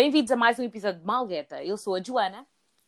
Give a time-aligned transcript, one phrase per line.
[0.00, 1.60] Bem-vindos a mais um episódio de Malgueta.
[1.64, 2.46] Eu sou a Joana.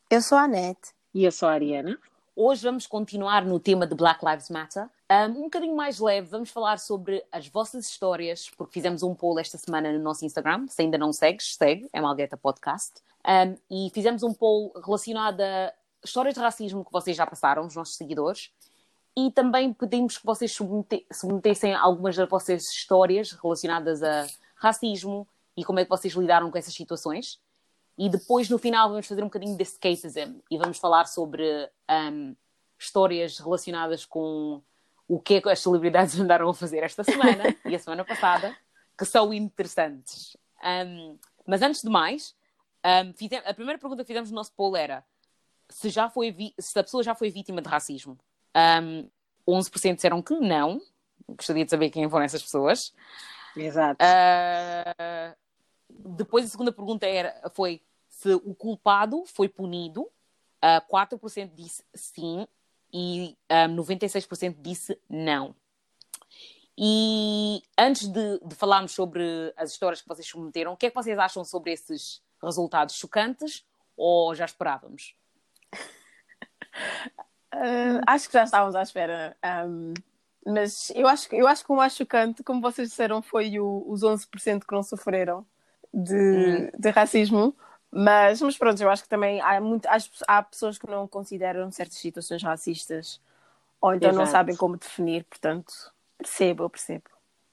[0.09, 0.93] Eu sou a Anete.
[1.13, 1.99] E eu sou a Ariana.
[2.37, 4.89] Hoje vamos continuar no tema de Black Lives Matter.
[5.11, 9.41] Um, um bocadinho mais leve, vamos falar sobre as vossas histórias, porque fizemos um poll
[9.41, 10.69] esta semana no nosso Instagram.
[10.69, 13.03] Se ainda não segues, segue, é Malgueta Podcast.
[13.27, 15.73] Um, e fizemos um poll relacionado a
[16.05, 18.53] histórias de racismo que vocês já passaram, os nossos seguidores.
[19.17, 20.57] E também pedimos que vocês
[21.13, 26.59] submetessem algumas das vossas histórias relacionadas a racismo e como é que vocês lidaram com
[26.59, 27.41] essas situações.
[27.99, 32.35] E depois, no final, vamos fazer um bocadinho de escapism e vamos falar sobre um,
[32.79, 34.63] histórias relacionadas com
[35.07, 38.57] o que é que as celebridades andaram a fazer esta semana e a semana passada,
[38.97, 40.37] que são interessantes.
[40.65, 42.35] Um, mas antes de mais,
[43.05, 45.05] um, fizemos, a primeira pergunta que fizemos no nosso poll era
[45.69, 48.19] se, já foi se a pessoa já foi vítima de racismo.
[48.83, 49.11] Um,
[49.49, 50.81] 11% disseram que não.
[51.29, 52.95] Gostaria de saber quem foram essas pessoas.
[53.57, 54.03] Exato.
[54.03, 55.37] Uh,
[56.05, 60.03] depois a segunda pergunta era, foi se o culpado foi punido.
[60.63, 62.47] Uh, 4% disse sim
[62.93, 65.55] e um, 96% disse não.
[66.77, 70.95] E antes de, de, falarmos sobre as histórias que vocês submeteram, o que é que
[70.95, 73.65] vocês acham sobre esses resultados chocantes
[73.97, 75.15] ou já esperávamos?
[77.55, 79.37] Uh, acho que já estávamos à espera.
[79.67, 79.95] Um,
[80.45, 84.03] mas eu acho, eu acho que o mais chocante, como vocês disseram, foi o, os
[84.03, 85.47] 11% que não sofreram
[85.93, 86.71] de, hum.
[86.79, 87.55] de racismo.
[87.93, 89.97] Mas, mas pronto, eu acho que também há, muito, há,
[90.29, 93.21] há pessoas que não consideram certas situações racistas
[93.81, 94.25] ou então Exato.
[94.25, 95.73] não sabem como definir, portanto,
[96.19, 97.05] percebo, eu percebo.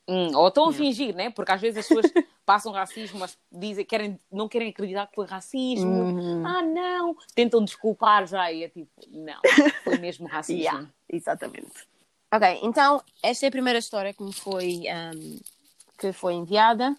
[0.08, 1.30] Hum, ou estão a fingir, né?
[1.30, 2.11] Porque às vezes as pessoas
[2.45, 5.89] passam racismo, mas dizem, querem, não querem acreditar que foi racismo.
[5.89, 6.45] Uhum.
[6.45, 7.17] Ah, não!
[7.33, 9.41] Tentam desculpar já e é tipo, não,
[9.83, 10.61] foi mesmo racismo.
[10.61, 11.88] yeah, exatamente.
[12.33, 14.83] Ok, então esta é a primeira história que me foi,
[15.15, 15.39] um,
[15.97, 16.95] que foi enviada.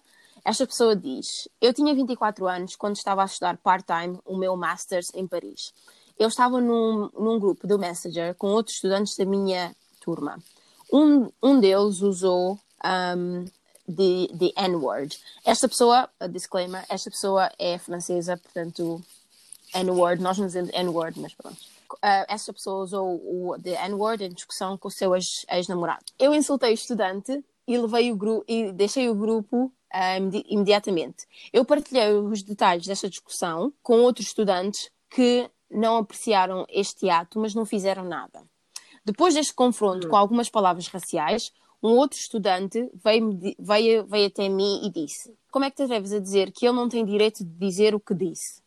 [0.49, 5.05] Esta pessoa diz: Eu tinha 24 anos quando estava a estudar part-time o meu Masters
[5.13, 5.71] em Paris.
[6.17, 10.39] Eu estava num, num grupo do Messenger com outros estudantes da minha turma.
[10.91, 13.45] Um, um deles usou um,
[13.85, 15.19] the, the N-word.
[15.45, 18.99] Esta pessoa, disclaimer, esta pessoa é francesa, portanto,
[19.75, 21.59] N-word, nós não dizemos N-word, mas pronto.
[21.93, 26.05] Uh, esta pessoa usou o the N-word em discussão com o seu ex-namorado.
[26.17, 31.25] Eu insultei o estudante e levei o grupo e deixei o grupo uh, imediatamente.
[31.51, 37.53] Eu partilhei os detalhes desta discussão com outros estudantes que não apreciaram este ato, mas
[37.53, 38.43] não fizeram nada.
[39.05, 41.51] Depois deste confronto com algumas palavras raciais,
[41.81, 46.11] um outro estudante veio, veio, veio até mim e disse: Como é que te atreves
[46.11, 48.61] a dizer que ele não tem direito de dizer o que disse?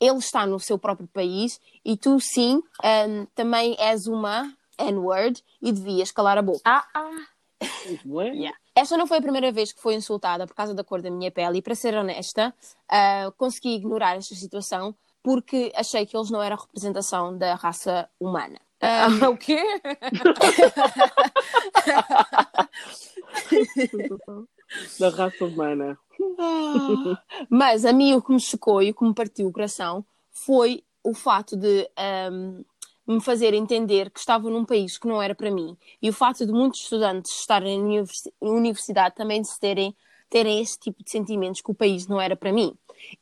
[0.00, 5.72] Ele está no seu próprio país e tu, sim, um, também és uma N-word e
[5.72, 6.60] devias calar a boca.
[6.64, 7.26] Ah, ah.
[8.06, 8.56] yeah.
[8.78, 11.32] Esta não foi a primeira vez que fui insultada por causa da cor da minha
[11.32, 16.40] pele e, para ser honesta, uh, consegui ignorar esta situação porque achei que eles não
[16.40, 18.60] eram representação da raça humana.
[18.80, 18.86] Um...
[19.26, 19.58] Ah, o quê?
[25.00, 25.98] da raça humana.
[26.38, 27.20] Ah.
[27.50, 30.84] Mas a mim o que me chocou e o que me partiu o coração foi
[31.02, 31.90] o fato de
[32.30, 32.62] um,
[33.08, 35.76] me fazer entender que estava num país que não era para mim.
[36.02, 38.04] E o fato de muitos estudantes estarem
[38.40, 39.96] na universidade também se terem,
[40.28, 42.74] terem esse tipo de sentimentos que o país não era para mim.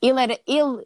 [0.02, 0.84] Ele era, ele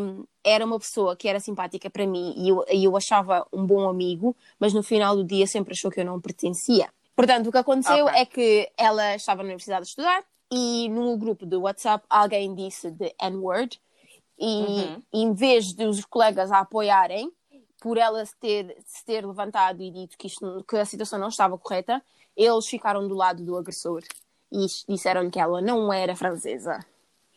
[0.00, 3.88] um, era uma pessoa que era simpática para mim e eu, eu achava um bom
[3.88, 6.92] amigo, mas no final do dia sempre achou que eu não pertencia.
[7.16, 8.20] Portanto, o que aconteceu okay.
[8.20, 12.90] é que ela estava na universidade a estudar e no grupo do WhatsApp alguém disse
[12.90, 13.80] de N-word
[14.38, 15.02] e uhum.
[15.12, 17.30] em vez de os colegas a apoiarem,
[17.82, 21.28] por ela se ter, se ter levantado e dito que, isto, que a situação não
[21.28, 22.00] estava correta,
[22.36, 24.02] eles ficaram do lado do agressor
[24.52, 26.78] e disseram que ela não era francesa.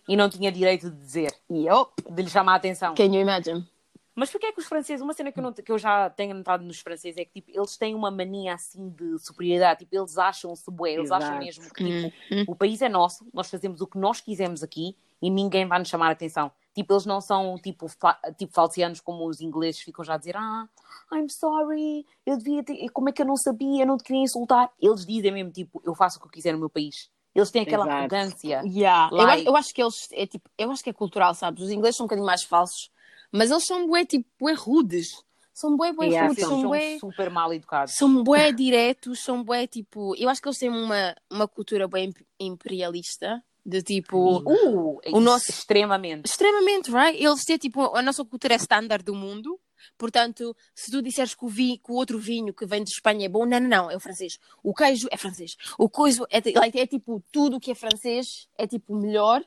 [0.07, 1.33] E não tinha direito de dizer.
[1.49, 2.11] Yep.
[2.11, 2.93] De lhe chamar a atenção.
[2.93, 3.67] Can you imagine?
[4.13, 6.35] Mas porquê é que os franceses, uma cena que eu, não, que eu já tenho
[6.35, 10.17] notado nos franceses é que tipo, eles têm uma mania assim de superioridade, tipo, eles
[10.17, 11.25] acham-se bué, eles Exato.
[11.25, 12.45] acham mesmo que tipo, uhum.
[12.47, 15.89] o país é nosso, nós fazemos o que nós quisermos aqui e ninguém vai nos
[15.89, 16.49] chamar a atenção.
[16.75, 20.35] Tipo, eles não são tipo, fa tipo falcianos como os ingleses ficam já a dizer
[20.35, 20.67] ah,
[21.13, 22.89] I'm sorry, eu devia ter...
[22.89, 24.69] como é que eu não sabia, eu não te queria insultar.
[24.81, 27.09] Eles dizem mesmo, tipo, eu faço o que eu quiser no meu país.
[27.33, 27.97] Eles têm aquela Exato.
[27.97, 28.61] arrogância.
[28.65, 29.09] Yeah.
[29.09, 29.21] Like...
[29.21, 31.63] Eu, acho, eu, acho, que eles, é tipo, eu acho que é cultural, sabes?
[31.63, 32.91] Os ingleses são um bocadinho mais falsos,
[33.31, 35.23] mas eles são bué, tipo, bué rudes.
[35.53, 36.99] São bué, bué yeah, rudes, são, são bué...
[36.99, 37.95] super mal educados.
[37.95, 40.13] São bué diretos, são bué, tipo...
[40.17, 45.49] Eu acho que eles têm uma, uma cultura bué imperialista de tipo uh, o nosso
[45.49, 49.59] extremamente extremamente right eles têm tipo a nossa cultura é standard do mundo
[49.97, 53.25] portanto se tu disseres que o, vinho, que o outro vinho que vem de Espanha
[53.25, 56.41] é bom não não não é o francês o queijo é francês o coiso é,
[56.57, 59.43] like, é tipo tudo que é francês é tipo melhor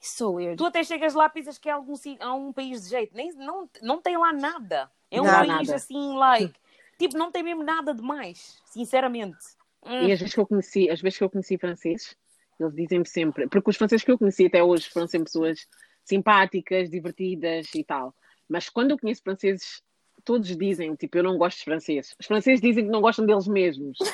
[0.00, 0.56] So weird.
[0.56, 3.16] Tu até chegas lá e pensas que é algum, há um país de jeito.
[3.16, 4.88] Nem, não, não tem lá nada.
[5.10, 5.38] É um Nada.
[5.38, 5.74] país Nada.
[5.74, 6.54] assim, like.
[6.98, 8.60] Tipo, não tem mesmo nada de mais.
[8.66, 9.36] Sinceramente.
[9.84, 10.06] Hum.
[10.06, 12.16] E as vezes que eu conheci, as vezes que eu conheci franceses,
[12.58, 15.66] eles dizem-me sempre, porque os franceses que eu conheci até hoje foram sempre pessoas
[16.04, 18.14] simpáticas, divertidas e tal.
[18.48, 19.82] Mas quando eu conheço franceses,
[20.24, 22.16] todos dizem, tipo, eu não gosto de franceses.
[22.18, 23.98] Os franceses dizem que não gostam deles mesmos.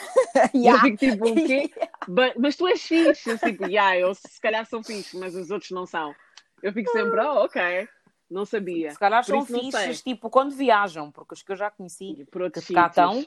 [0.53, 0.81] E eu Yeah.
[0.83, 1.71] fico tipo, o quê?
[2.09, 3.31] Ba- Mas tu és fixe.
[3.31, 6.13] Eu tipo, yeah, eu se calhar sou fixe, mas os outros não são.
[6.61, 7.89] Eu fico sempre, oh, ok.
[8.29, 8.91] Não sabia.
[8.91, 12.51] Se calhar Por são fixes, tipo, quando viajam, porque os que eu já conheci, por
[12.51, 13.25] que cá estão,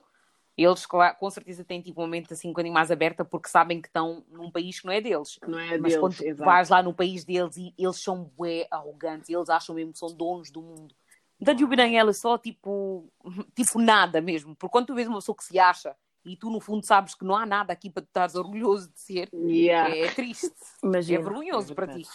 [0.58, 3.80] eles claro, com certeza têm tipo uma mente assim um bocadinho mais aberta porque sabem
[3.80, 5.40] que estão num país que não é deles.
[5.48, 6.44] Não é Mas deles, quando exato.
[6.44, 10.12] vais lá no país deles e eles são bué arrogantes, eles acham mesmo que são
[10.12, 10.96] donos do mundo.
[11.40, 13.08] Então dúvida ela só tipo,
[13.56, 14.56] tipo nada mesmo.
[14.56, 15.96] Porque quando tu vês uma pessoa que se acha
[16.26, 19.00] e tu no fundo sabes que não há nada aqui para tu estares orgulhoso de
[19.00, 20.48] ser, Yeah, é triste.
[20.84, 21.22] É Imagina.
[21.24, 22.08] vergonhoso É para ti.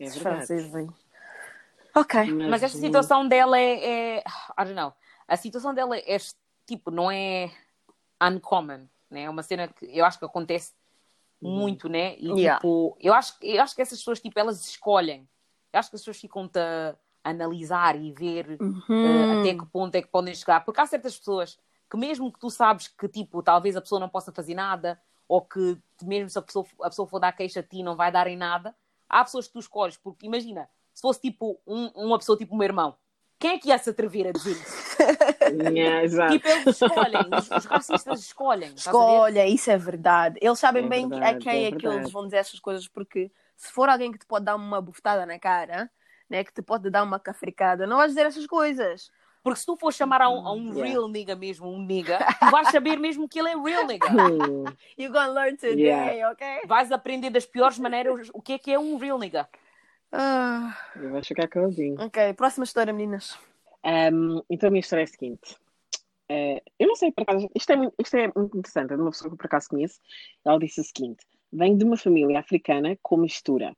[0.00, 0.88] é verdade.
[1.96, 2.32] Ok.
[2.48, 4.18] Mas esta situação dela é, é.
[4.20, 4.92] I don't know.
[5.26, 6.18] A situação dela é
[6.66, 7.50] tipo, não é
[8.22, 9.22] uncommon, né?
[9.22, 10.72] É uma cena que eu acho que acontece
[11.40, 12.16] muito, né?
[12.18, 12.58] E Yeah.
[12.58, 15.28] tipo, eu acho, eu acho que essas pessoas, tipo, elas escolhem.
[15.72, 19.04] Eu acho que as pessoas ficam-te a analisar e ver Uhum.
[19.04, 20.64] eh, até que ponto é que podem chegar.
[20.64, 21.58] Porque há certas pessoas
[21.90, 25.42] que mesmo que tu sabes que, tipo, talvez a pessoa não possa fazer nada, ou
[25.42, 28.26] que mesmo se a pessoa, a pessoa for dar queixa a ti não vai dar
[28.26, 28.74] em nada,
[29.08, 29.96] há pessoas que tu escolhes.
[29.96, 32.96] Porque imagina, se fosse tipo um- uma pessoa tipo o meu irmão,
[33.44, 34.96] quem é que ia se atrever a dizer isso?
[35.74, 36.32] Yeah, exato.
[36.32, 38.72] Tipo, eles escolhem, os, os racistas escolhem.
[38.74, 40.38] Escolha, isso é verdade.
[40.40, 42.88] Eles sabem É bem verdade, a quem é é, que eles vão dizer essas coisas,
[42.88, 45.90] porque se for alguém que te pode dar uma bufetada na cara,
[46.30, 49.10] né, que te pode dar uma cafricada, não vais dizer essas coisas.
[49.42, 50.82] Porque se tu for chamar a um, a um Yeah.
[50.82, 54.08] real nigga mesmo, um nigga, tu vais saber mesmo que ele é real nigga.
[54.10, 54.64] Hum,
[54.96, 56.30] You're gonna learn today, Yeah.
[56.30, 56.62] ok?
[56.66, 59.46] Vais aprender das piores maneiras o que é que é um real nigga.
[60.16, 61.96] Ah, eu vou chegar calzinho.
[62.00, 63.36] ok, próxima história, meninas.
[63.84, 65.56] Um, então a minha história é a seguinte.
[66.28, 69.02] Eh, eu não sei, por acaso, isto é, muito, isto é muito interessante, é de
[69.02, 70.00] uma pessoa que eu por acaso conheço.
[70.44, 73.76] Ela disse o seguinte: venho de uma família africana com mistura.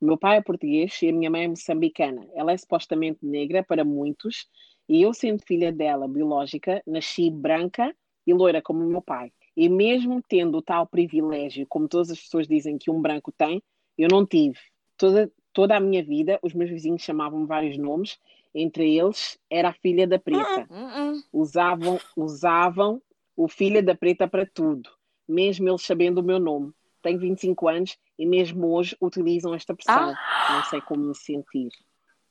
[0.00, 2.28] O meu pai é português e a minha mãe é moçambicana.
[2.34, 4.46] Ela é supostamente negra para muitos,
[4.88, 7.94] e eu, sendo filha dela biológica, nasci branca
[8.26, 9.32] e loira como o meu pai.
[9.56, 13.62] E mesmo tendo o tal privilégio, como todas as pessoas dizem que um branco tem,
[13.96, 14.58] eu não tive.
[14.96, 18.16] Toda, toda a minha vida, os meus vizinhos chamavam-me vários nomes,
[18.54, 21.22] entre eles era a filha da preta Hum, hum.
[21.32, 23.02] usavam, usavam
[23.36, 24.88] o filho da preta para tudo,
[25.28, 26.72] mesmo eles sabendo o meu nome.
[27.02, 30.14] Tenho 25 anos e mesmo hoje utilizam esta expressão.
[30.48, 31.70] Não sei como me sentir.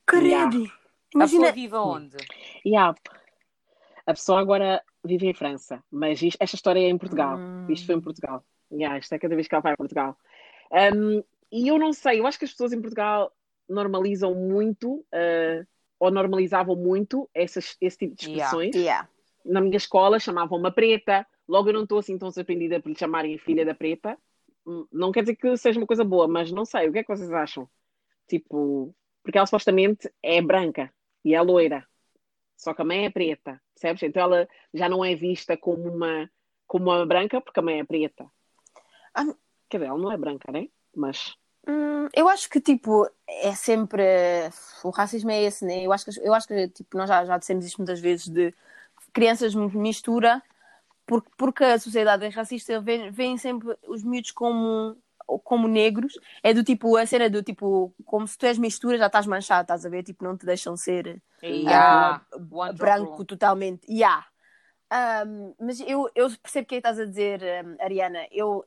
[0.06, 0.64] Credo!
[0.64, 2.16] A pessoa Imagina, vive aonde?
[2.64, 2.96] E há,
[4.06, 7.36] a pessoa agora vive em França, mas isto- esta história é em Portugal.
[7.40, 7.74] Hum.
[7.74, 8.42] Isto foi em Portugal.
[8.72, 10.18] Yeah, isto é cada vez que ela vai a Portugal.
[10.72, 11.22] Um,
[11.52, 13.32] e eu não sei, eu acho que as pessoas em Portugal
[13.70, 15.68] normalizam muito, uh,
[16.00, 18.46] ou normalizavam muito essas, esse tipo de Yeah.
[18.46, 18.76] expressões.
[18.76, 19.10] yeah.
[19.46, 22.98] na minha escola chamavam-me a preta, logo eu não estou assim tão surpreendida por lhe
[22.98, 24.18] chamarem filha da preta.
[24.66, 27.04] Hum, Não quer dizer que seja uma coisa boa, mas não sei, o que é
[27.04, 27.70] que vocês acham?
[28.28, 31.88] Tipo, porque ela supostamente é branca e é loira,
[32.58, 34.04] só que a mãe é preta, percebes?
[34.04, 36.30] Então ela já não é vista como uma,
[36.66, 38.30] como uma branca porque a mãe é preta.
[39.14, 39.26] Ah,
[39.70, 40.68] Quer dizer, ela não é branca, né?
[41.00, 41.38] Mas
[41.68, 44.02] Hum, eu acho que, tipo, é sempre.
[44.84, 45.86] O racismo é esse, né?
[45.86, 48.54] Eu acho que, eu acho que tipo, nós já, já dissemos isto muitas vezes de
[49.12, 50.42] crianças mistura,
[51.06, 54.96] porque, porque a sociedade é racista, veem sempre os miúdos como,
[55.44, 56.18] como negros.
[56.42, 59.64] É do tipo, a cena do tipo, como se tu és mistura, já estás manchado,
[59.64, 60.04] estás a ver?
[60.04, 62.26] Tipo, não te deixam ser Yeah.
[62.50, 63.86] One drop branco totalmente.
[63.92, 64.26] Yeah.
[64.90, 68.26] Um, mas eu, eu percebo o que é estás a dizer, um, Ariana.
[68.32, 68.64] Eu,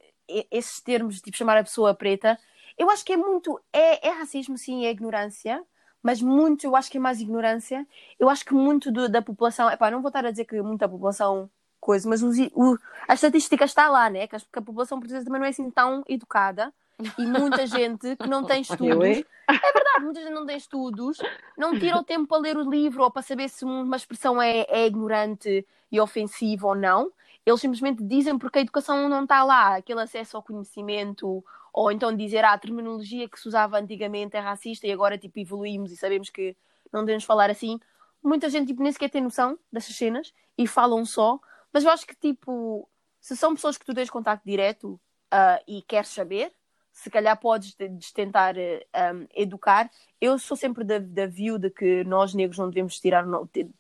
[0.51, 2.39] esses termos, tipo chamar a pessoa preta,
[2.79, 3.61] eu acho que é muito.
[3.73, 5.63] É, é racismo, sim, é ignorância,
[6.03, 7.87] mas muito, eu acho que é mais ignorância.
[8.19, 9.71] Eu acho que muito do- da população.
[9.71, 11.51] Epá, não vou estar a dizer que muita população.
[11.79, 12.77] Coisa, mas os o-
[13.09, 14.27] a estatística está lá, né?
[14.27, 16.73] Que a, que a população portuguesa também não é assim tão educada
[17.19, 19.25] e muita gente que não tem estudos hein?
[19.49, 21.19] verdade, muita gente não tem estudos,
[21.57, 24.67] não tira o tempo para ler o livro ou para saber se uma expressão é,
[24.69, 27.11] é ignorante e ofensiva ou não.
[27.45, 32.15] Eles simplesmente dizem porque a educação não está lá, aquele acesso ao conhecimento, ou então
[32.15, 35.97] dizer ah, a terminologia que se usava antigamente é racista e agora tipo evoluímos e
[35.97, 36.57] sabemos que
[36.93, 37.79] não devemos falar assim.
[38.23, 41.41] Muita gente tipo, nem sequer tem noção dessas cenas e falam só,
[41.73, 42.89] mas eu acho que tipo,
[43.21, 46.53] se são pessoas que tu tens contacto direto ah, e queres saber,
[46.93, 49.89] se calhar podes de- de tentar eh, um, educar.
[50.21, 53.25] Eu sou sempre da, da view de que nós negros não devemos tirar,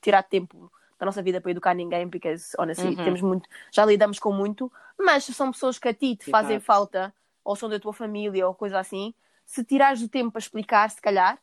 [0.00, 3.04] tirar tempo da nossa vida para educar ninguém, porque honestly, Uhum.
[3.04, 6.56] temos muito, já lidamos com muito, mas se são pessoas que a ti te fazem
[6.56, 6.66] Exato.
[6.66, 9.14] falta, ou são da tua família, ou coisa assim,
[9.46, 11.38] se tirares o tempo para explicar, se calhar,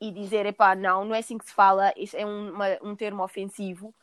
[0.00, 2.96] e dizer, epá, não, não é assim que se fala, isto é um, uma, um
[2.96, 3.94] termo ofensivo,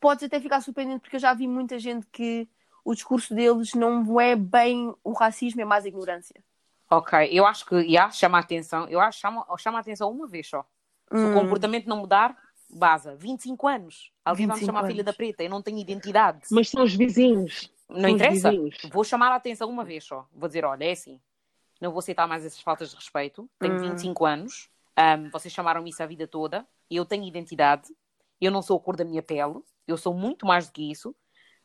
[0.00, 2.48] podes até ficar surpreendente, porque eu já vi muita gente que
[2.84, 6.42] o discurso deles não é bem o racismo, é mais a ignorância.
[6.90, 10.10] Ok, eu acho que yeah, chama a atenção, eu acho que chama, chama a atenção
[10.10, 10.66] uma vez só.
[11.10, 11.30] Se Hum.
[11.30, 12.36] o comportamento não mudar,
[12.72, 13.14] baza.
[13.16, 14.12] 25 anos.
[14.24, 15.04] Alguém vai me 25 chamar filha anos.
[15.06, 16.40] da preta, eu não tenho identidade.
[16.50, 17.70] Mas são os vizinhos.
[17.88, 18.50] Não São interessa.
[18.50, 18.78] vizinhos.
[18.90, 20.26] Vou chamar a atenção uma vez só.
[20.32, 21.20] Vou dizer, olha, é assim.
[21.80, 23.48] Não vou aceitar mais essas faltas de respeito.
[23.58, 23.90] Tenho Hum.
[23.90, 24.70] 25 anos.
[24.96, 26.66] ahm, vocês chamaram-me isso a vida toda.
[26.90, 27.88] Eu tenho identidade.
[28.40, 29.60] Eu não sou a cor da minha pele.
[29.86, 31.14] Eu sou muito mais do que isso.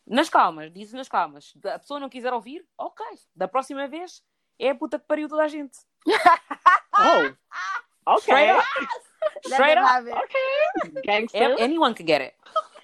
[0.06, 1.54] Nas calmas, diz nas calmas.
[1.66, 3.06] A pessoa não quiser ouvir, ok.
[3.36, 4.24] Da próxima vez
[4.58, 5.78] é a puta que pariu toda a gente.
[7.00, 7.32] Oh.
[8.08, 8.22] Ok.
[8.34, 8.88] Straight up.
[9.46, 9.88] Straight up.
[9.88, 11.02] Have it.
[11.06, 11.56] Gangster.
[11.60, 12.34] Anyone can get it.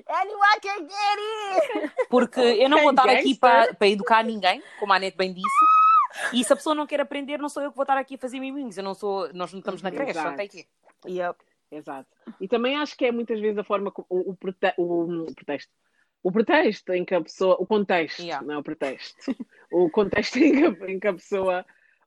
[0.08, 2.08] Anyone can get it!
[2.10, 5.48] Porque eu não vou estar aqui para, para educar ninguém, como a Anete bem disse.
[6.34, 8.18] E se a pessoa não quer aprender, não sou eu que vou estar aqui a
[8.18, 8.78] fazer miminhos.
[8.78, 10.30] Eu não sou, nós não estamos na creche, Exato.
[10.30, 10.68] não tem que.
[11.08, 11.40] Yep.
[11.72, 12.08] Exato.
[12.40, 15.34] E também acho que é muitas vezes a forma como o, o, prete- o, o
[15.34, 15.72] pretexto.
[16.22, 17.56] O pretexto em que a pessoa.
[17.60, 18.46] O contexto, Yeah.
[18.46, 19.36] não é o pretexto.
[19.72, 21.66] o contexto em que, em que a pessoa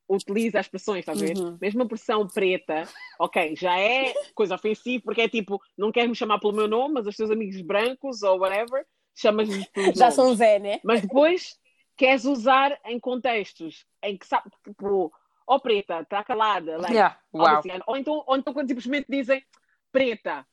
[0.09, 1.37] utiliza as expressões, está a ver?
[1.37, 1.59] Uhum.
[1.61, 6.17] Mesmo a pressão preta, ok, já é coisa ofensiva, porque é tipo, não queres me
[6.17, 10.35] chamar pelo meu nome, mas os teus amigos brancos ou whatever, chamas-lhes pelos Já são
[10.35, 10.81] Zé, né?
[10.85, 11.59] Mas depois
[11.97, 15.13] queres usar em contextos em que sabe, tipo,
[15.47, 17.19] ó preta, está calada, like, Yeah.
[17.35, 17.57] Uau.
[17.57, 19.43] obviously, ou, então, ou então quando simplesmente dizem
[19.91, 20.47] preta,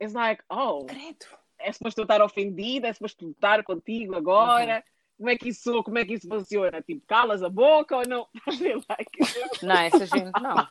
[0.00, 1.26] it's like, oh, Credo.
[1.58, 4.84] é suposto eu estar ofendida, é suposto eu estar contigo agora.
[5.20, 6.80] Como é que isso, como é que isso funciona?
[6.80, 8.26] Tipo, calas a boca ou não?
[8.88, 9.18] like,
[9.62, 10.66] Não, essa gente não.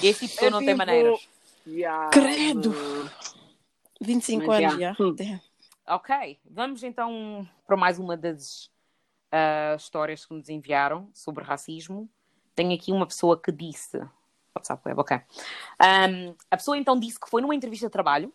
[0.00, 1.28] Esse tipo de pessoa É não tem tipo- maneiras.
[1.66, 2.70] yeah, Credo.
[2.70, 3.08] hum,
[4.00, 4.96] 25 Mas, anos, yeah.
[4.96, 5.04] já.
[5.04, 5.14] Hum.
[5.16, 5.40] Damn.
[5.88, 8.70] Ok, vamos então para mais uma das
[9.32, 12.08] ah, histórias que nos enviaram sobre racismo.
[12.54, 13.98] Tenho aqui uma pessoa que disse.
[14.54, 15.20] WhatsApp web, ok.
[15.80, 18.32] Ahm, a pessoa então disse que foi numa entrevista de trabalho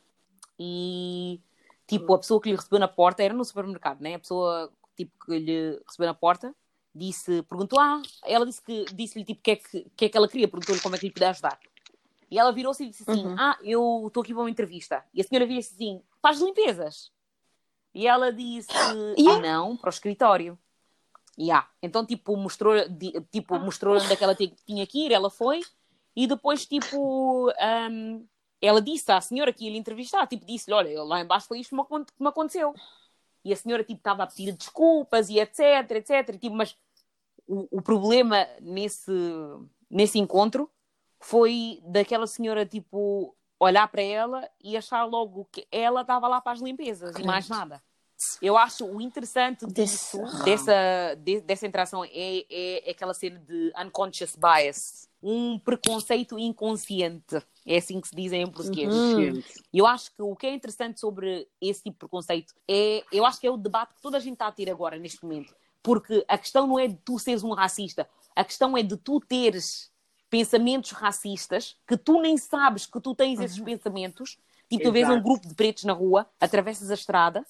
[0.59, 1.39] e
[1.87, 4.15] tipo, a pessoa que lhe recebeu na porta era no supermercado, né?
[4.15, 4.69] A pessoa
[4.99, 6.53] tipo, que lhe recebeu na porta
[6.93, 10.17] disse, perguntou, ah, ela disse que disse-lhe tipo o que, é que, que é que
[10.17, 11.57] ela queria, perguntou-lhe como é que lhe podia ajudar.
[12.31, 13.35] E ela virou-se e disse assim: Uhum.
[13.39, 15.03] Ah, eu estou aqui para uma entrevista.
[15.13, 17.11] E a senhora vira-se assim: faz limpezas.
[17.93, 18.69] E ela disse:
[19.17, 19.41] Yeah.
[19.41, 20.59] Não, para o escritório.
[21.39, 21.67] Yeah.
[21.81, 22.73] Então, tipo, mostrou,
[23.31, 25.61] tipo, mostrou onde é que ela ti- tinha que ir, ela foi,
[26.15, 28.25] e depois, tipo, ahm,
[28.61, 31.69] ela disse à senhora que ia lhe entrevistar, tipo, disse-lhe: Olha, lá embaixo foi isto
[31.69, 32.75] que me aconteceu.
[33.43, 36.37] E a senhora, tipo, estava a pedir desculpas e etc, etc.
[36.39, 36.75] Tipo, mas
[37.47, 39.11] o, o problema nesse,
[39.89, 40.69] nesse encontro
[41.19, 46.53] foi daquela senhora, tipo, olhar para ela e achar logo que ela estava lá para
[46.53, 47.81] as limpezas e mais nada.
[48.41, 54.35] Eu acho o interessante disso, dessa, de- dessa interação, é, é aquela cena de unconscious
[54.35, 55.07] bias.
[55.23, 57.41] Um preconceito inconsciente.
[57.71, 58.91] É assim que se diz em português.
[59.71, 63.23] E eu acho que o que é interessante sobre esse tipo de preconceito é, eu
[63.25, 65.53] acho que é o debate que toda a gente está a ter agora, neste momento.
[65.83, 69.19] Porque a questão não é de tu seres um racista, a questão é de tu
[69.19, 69.91] teres
[70.29, 74.37] pensamentos racistas que tu nem sabes que tu tens esses pensamentos.
[74.67, 77.45] Tipo, tu vês um grupo de pretos na rua, atravessas a estrada,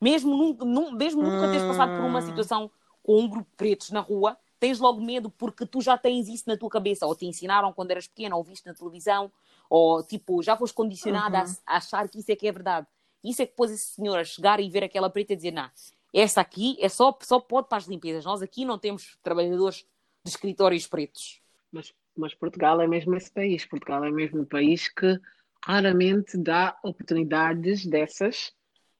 [0.00, 2.70] mesmo nunca, num- mesmo nunca teres passado por uma situação
[3.02, 6.44] com um grupo de pretos na rua, tens logo medo porque tu já tens isso
[6.46, 9.30] na tua cabeça, ou te ensinaram quando eras pequena, ou viste na televisão,
[9.68, 12.86] ou tipo, já foste condicionada a, a achar que isso é que é verdade.
[13.22, 15.70] Isso é que depois esse senhor a chegar e ver aquela preta e dizer, não,
[16.12, 18.24] essa aqui é só, só pode para as limpezas.
[18.24, 19.86] Nós aqui não temos trabalhadores
[20.24, 21.40] de escritórios pretos.
[21.72, 23.64] mas, mas Portugal é mesmo esse país.
[23.64, 25.18] Portugal é mesmo um país que
[25.64, 28.52] raramente dá oportunidades dessas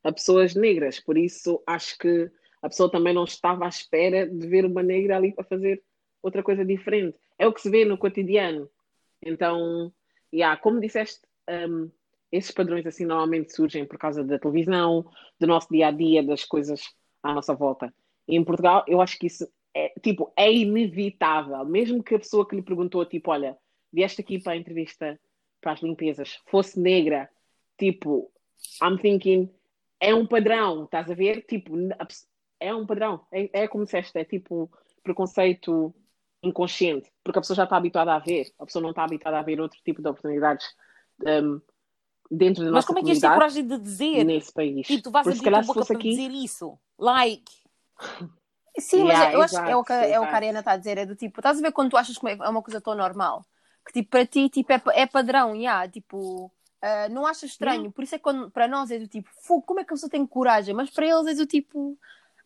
[0.02, 0.98] a pessoas negras.
[0.98, 2.30] Por isso, acho que
[2.60, 5.82] a pessoa também não estava à espera de ver uma negra ali para fazer
[6.22, 7.18] outra coisa diferente.
[7.38, 8.68] É o que se vê no cotidiano.
[9.22, 9.92] Então,
[10.34, 11.90] yeah, como disseste, um,
[12.32, 16.44] esses padrões assim normalmente surgem por causa da televisão, do nosso dia a dia, das
[16.44, 16.82] coisas
[17.22, 17.94] à nossa volta.
[18.26, 21.64] E em Portugal, eu acho que isso é, tipo, é inevitável.
[21.64, 23.56] Mesmo que a pessoa que lhe perguntou, tipo, olha,
[23.92, 25.18] vieste aqui para a entrevista
[25.60, 27.30] para as limpezas, fosse negra,
[27.78, 28.30] tipo,
[28.82, 29.50] I'm thinking,
[29.98, 31.42] é um padrão, estás a ver?
[31.42, 31.74] Tipo,
[32.60, 33.26] é um padrão.
[33.32, 34.70] É, é como disseste, é tipo
[35.02, 35.94] preconceito
[36.44, 39.42] inconsciente, porque a pessoa já está habituada a ver, a pessoa não está habituada a
[39.42, 40.66] ver outro tipo de oportunidades
[41.26, 41.60] um,
[42.30, 44.24] dentro da Mas nossa como é que comunidade coragem de dizer?
[44.24, 44.86] nesse país.
[44.86, 46.78] Tipo, tu vais abrir a boca para aqui, dizer isso.
[46.98, 47.52] Like.
[48.78, 50.34] Sim, Yeah, mas eu acho que é o que, exato, é o que a.
[50.34, 52.34] Ariana está a dizer, é do tipo, estás a ver quando tu achas que é
[52.48, 53.44] uma coisa tão normal,
[53.86, 56.50] que tipo, para ti tipo, é, é padrão, yeah, tipo,
[56.82, 59.62] ah, não achas estranho, por isso é que quando, para nós é do tipo, "Fogo,
[59.62, 60.74] como é que a pessoa tem coragem?
[60.74, 61.96] Mas para eles é do tipo,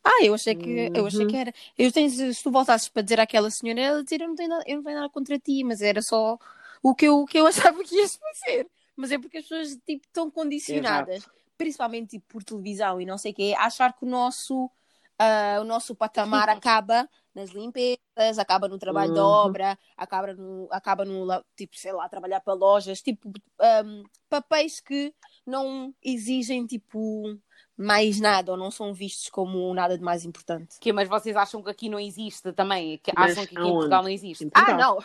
[0.04, 1.26] Ah, eu achei que, eu achei Uhum.
[1.26, 1.52] que era.
[1.76, 4.64] Eu tenho, se tu voltasses para dizer àquela senhora, ela dizer, eu não tenho nada,
[4.66, 6.38] eu não tenho nada contra ti, mas era só
[6.82, 8.66] o que eu, o que eu achava que ias fazer.
[8.96, 13.32] Mas é porque as pessoas tipo, estão condicionadas, principalmente tipo, por televisão e não sei
[13.32, 14.70] o quê, a achar que o nosso,
[15.18, 19.26] ah, o nosso patamar acaba nas limpezas, acaba no trabalho de Uhum.
[19.26, 21.26] obra, acaba no, acaba no,
[21.56, 25.14] tipo, sei lá, trabalhar para lojas, tipo, ahm, papéis que
[25.46, 27.38] não exigem, tipo,
[27.78, 30.76] mais nada, ou não são vistos como nada de mais importante.
[30.80, 32.98] Que, mas vocês acham que aqui não existe também?
[32.98, 33.74] Que Mas acham que aqui em aonde?
[33.76, 34.44] Portugal não existe?
[34.44, 34.98] Em Ah, não!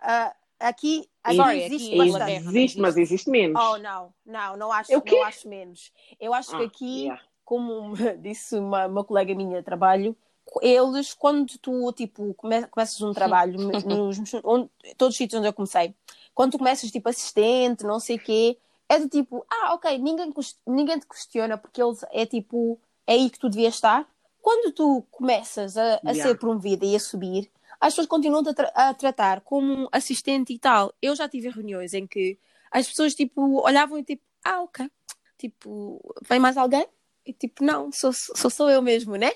[0.00, 2.32] Ah, aqui, aqui Sorry, existe aqui em bastante.
[2.32, 3.60] Existe, mas existe menos.
[3.62, 5.92] Oh, não, não, não acho, É não acho menos.
[6.18, 7.22] Eu acho que Ah, aqui, yeah.
[7.44, 10.16] como disse uma, uma colega minha de trabalho,
[10.62, 15.52] eles, quando tu, tipo, come- começas um trabalho, nos, onde- todos os sítios onde eu
[15.52, 15.94] comecei,
[16.34, 20.32] quando tu começas, tipo, assistente, não sei o quê, é do tipo, ah, ok, ninguém,
[20.66, 24.08] ninguém te questiona, porque eles, é tipo, é aí que tu devias estar.
[24.40, 26.22] Quando tu começas a, a Yeah.
[26.22, 27.50] ser promovida e a subir,
[27.80, 30.92] as pessoas continuam-te a, tra- a tratar como um assistente e tal.
[31.00, 32.38] Eu já tive reuniões em que
[32.70, 34.90] as pessoas, tipo, olhavam e tipo, ah, ok,
[35.38, 36.86] tipo, vem mais alguém?
[37.24, 39.32] E tipo, não, sou, sou, sou eu mesmo, né?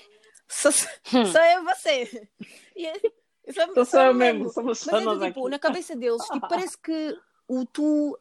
[0.47, 0.71] Sou,
[1.13, 1.25] Hum.
[1.25, 2.29] sou eu e você.
[2.75, 2.99] E é-
[3.51, 4.43] sou, Sou só eu mesmo.
[4.45, 8.17] mesmo, Mas é tipo, na cabeça deles, tipo, parece que o tu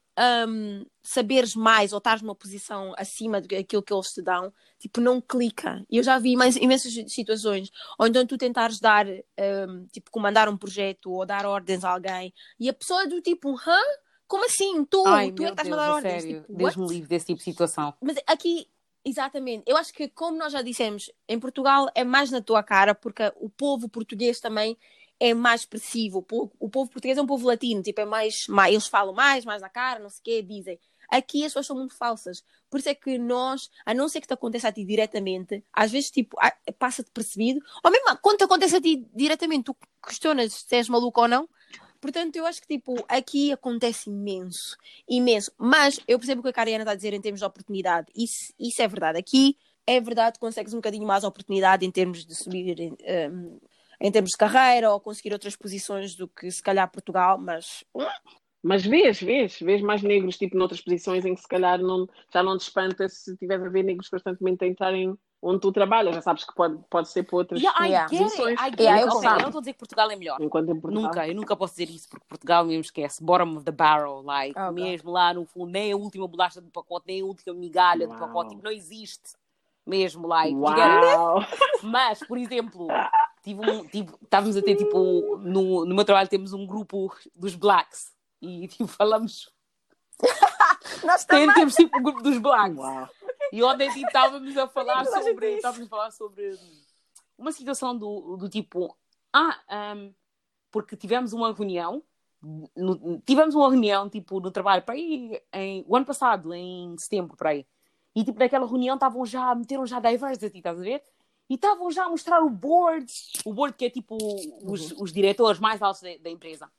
[0.48, 5.22] hum, saberes mais ou estás numa posição acima daquilo que eles te dão, tipo, não
[5.22, 5.82] clica.
[5.90, 10.50] E eu já vi mais, imensas situações, ou então tu tentares dar, hum, tipo, comandar
[10.50, 13.80] um projeto ou dar ordens a alguém, e a pessoa é do tipo, hã?
[14.26, 14.84] Como assim?
[14.84, 16.24] Tu, Ai, tu é que Deus, a dar ordens?
[16.24, 16.42] sério.
[16.42, 17.94] Tipo, Deus me livre desse tipo de situação.
[18.02, 18.68] Mas aqui,
[19.02, 22.94] exatamente, eu acho que, como nós já dissemos, em Portugal é mais na tua cara,
[22.94, 24.76] porque o povo português também
[25.20, 26.18] é mais expressivo.
[26.18, 28.72] O povo, o povo português é um povo latino, tipo, é mais, mais.
[28.72, 30.78] Eles falam mais, mais na cara, não sei o quê, dizem.
[31.10, 32.42] Aqui as pessoas são muito falsas.
[32.68, 35.90] Por isso é que nós, a não ser que te aconteça a ti diretamente, às
[35.90, 36.36] vezes, tipo,
[36.78, 41.22] passa-te percebido, ou mesmo quando te acontece a ti diretamente, tu questionas se és maluco
[41.22, 41.48] ou não.
[42.00, 44.76] Portanto, eu acho que, tipo, aqui acontece imenso
[45.08, 45.50] imenso.
[45.58, 48.12] Mas eu percebo o que a Cariana está a dizer em termos de oportunidade.
[48.14, 49.18] Isso, isso é verdade.
[49.18, 52.96] Aqui é verdade consegues um bocadinho mais oportunidade em termos de subir em,
[54.00, 57.84] em, termos de carreira ou conseguir outras posições do que se calhar Portugal, mas
[58.62, 62.42] Mas vês, vês, vês mais negros, tipo, noutras posições em que se calhar não, já
[62.42, 66.14] não te espanta se tiveres a ver negros constantemente a entrarem onde tu trabalhas.
[66.16, 68.08] Já sabes que pode, pode ser para outras Yeah, Yeah.
[68.08, 68.60] posições.
[68.60, 70.40] I get Yeah, eu eu não estou a dizer que Portugal é melhor.
[70.40, 71.04] Enquanto em Portugal.
[71.04, 73.22] Nunca, eu nunca posso dizer isso, porque Portugal mesmo esquece.
[73.22, 74.74] Bottom of the barrel, like, Oh, God.
[74.74, 78.14] mesmo lá no fundo, nem a última bolacha do pacote, nem a última migalha do
[78.14, 78.20] Uau.
[78.20, 79.34] pacote, tipo, não existe.
[79.86, 80.58] Mesmo, like?
[80.58, 81.40] Uau!
[81.82, 82.88] Mas, por exemplo,
[83.54, 87.54] tive um, tive, estávamos a ter, tipo, no, no meu trabalho temos um grupo dos
[87.54, 88.12] blacks.
[88.40, 89.52] E, tipo, falamos,
[91.04, 92.76] nós tem- temos, tipo, um grupo dos blacks.
[92.78, 93.08] Uau!
[93.52, 95.56] E ontem tipo, estávamos a falar sobre.
[95.56, 96.58] Estávamos a falar sobre
[97.36, 98.94] uma situação do, do tipo.
[99.32, 100.10] Ah, ahm,
[100.70, 102.02] porque tivemos uma reunião.
[102.76, 107.36] no- tivemos uma reunião tipo no trabalho para aí em, o ano passado, em setembro,
[107.36, 107.66] para aí.
[108.14, 111.02] E tipo, naquela reunião estavam já, meteram já diversity, estás a ver?
[111.48, 113.10] E estavam já a mostrar o board,
[113.44, 114.16] o board que é tipo
[114.62, 116.70] os, os diretores mais altos da, da empresa.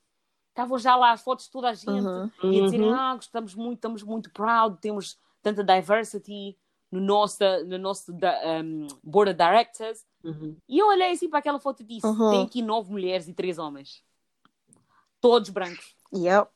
[0.50, 2.30] Estavam já lá as fotos de toda a gente Uhum.
[2.44, 2.94] e a dizer, Uhum.
[2.94, 6.58] ah, estamos muito, estamos muito proud, temos tanta diversity
[6.92, 10.06] no nosso, no nosso um, board of directors.
[10.24, 10.56] Uhum.
[10.68, 12.30] E eu olhei assim para aquela foto e disse, Uhum.
[12.32, 14.04] tem aqui nove mulheres e três homens.
[15.22, 15.96] Todos brancos.
[16.14, 16.50] Yep.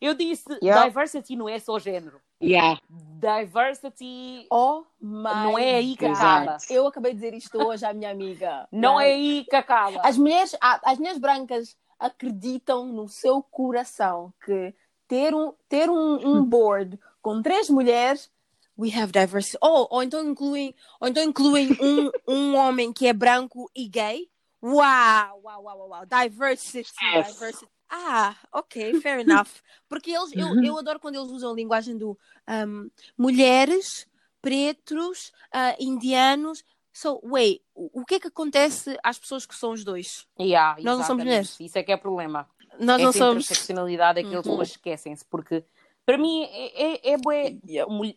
[0.00, 0.84] Eu disse, Yeah.
[0.86, 2.20] diversity não é só género.
[2.42, 2.80] Yeah.
[3.20, 6.56] Diversity Oh my não é aí que acaba.
[6.68, 8.66] Eu acabei de dizer isto hoje à minha amiga.
[8.72, 10.00] Não é aí que acaba.
[10.02, 14.74] As mulheres, as mulheres brancas acreditam no seu coração que
[15.06, 18.28] ter um, ter um, um board com três mulheres,
[18.76, 19.56] we have diversity.
[19.60, 24.28] Ou, ou então incluem, ou então incluem um, um homem que é branco e gay.
[24.60, 26.06] Uau, uau, uau, uau, uau.
[26.06, 27.34] Diversity, Yes.
[27.34, 27.68] diversity.
[27.94, 29.60] Ah, ok, fair enough.
[29.86, 34.06] Porque eles, eu, eu adoro quando eles usam a linguagem do um, mulheres,
[34.40, 36.64] pretos, ah, indianos.
[36.90, 40.26] So, wait, o que é que acontece às pessoas que são os dois?
[40.40, 41.60] Yeah, Nós não somos mulheres.
[41.60, 42.48] Isso é que é o problema.
[42.78, 43.44] Nós não Essa somos.
[43.44, 44.62] interseccionalidade é que as Uhum.
[44.62, 45.62] esquecem-se, porque
[46.06, 47.56] para mim é, é, é bué,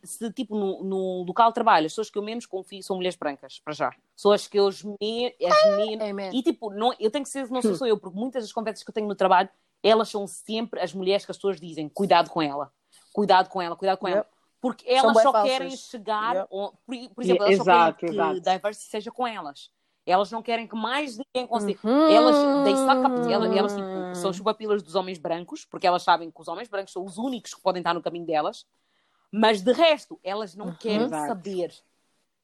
[0.04, 3.18] se tipo no, no local de trabalho, as pessoas que eu menos confio são mulheres
[3.18, 3.94] brancas, para já.
[4.16, 6.34] São as que eu as me- as menos.
[6.34, 8.84] E tipo, não, eu tenho que ser, não sou só eu, porque muitas das conversas
[8.84, 9.50] que eu tenho no trabalho,
[9.88, 12.72] elas são sempre as mulheres que as pessoas dizem: cuidado com ela,
[13.14, 14.26] cuidado com ela, cuidado com ela.
[14.62, 15.52] Porque elas só falsas.
[15.52, 18.34] querem chegar, on- por, por exemplo, elas Exato, só querem exato.
[18.34, 19.70] que diversity seja com elas.
[20.08, 21.80] Elas não querem que mais ninguém consiga.
[21.84, 22.10] Uhum.
[22.10, 26.30] Elas, they suck up- elas, elas, tipo, são chupapilas dos homens brancos, porque elas sabem
[26.32, 28.66] que os homens brancos são os únicos que podem estar no caminho delas,
[29.32, 30.76] mas de resto, elas não Uhum.
[30.76, 31.28] querem Exato.
[31.28, 31.74] saber.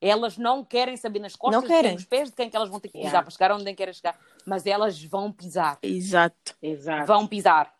[0.01, 1.93] Elas não querem saber nas costas, Não querem.
[1.93, 3.21] nos pés de quem que elas vão ter que pisar Yeah.
[3.23, 4.19] para chegar onde querem chegar.
[4.45, 5.77] Mas elas vão pisar.
[5.83, 6.55] Exato.
[6.61, 7.05] Exato.
[7.05, 7.71] Vão pisar.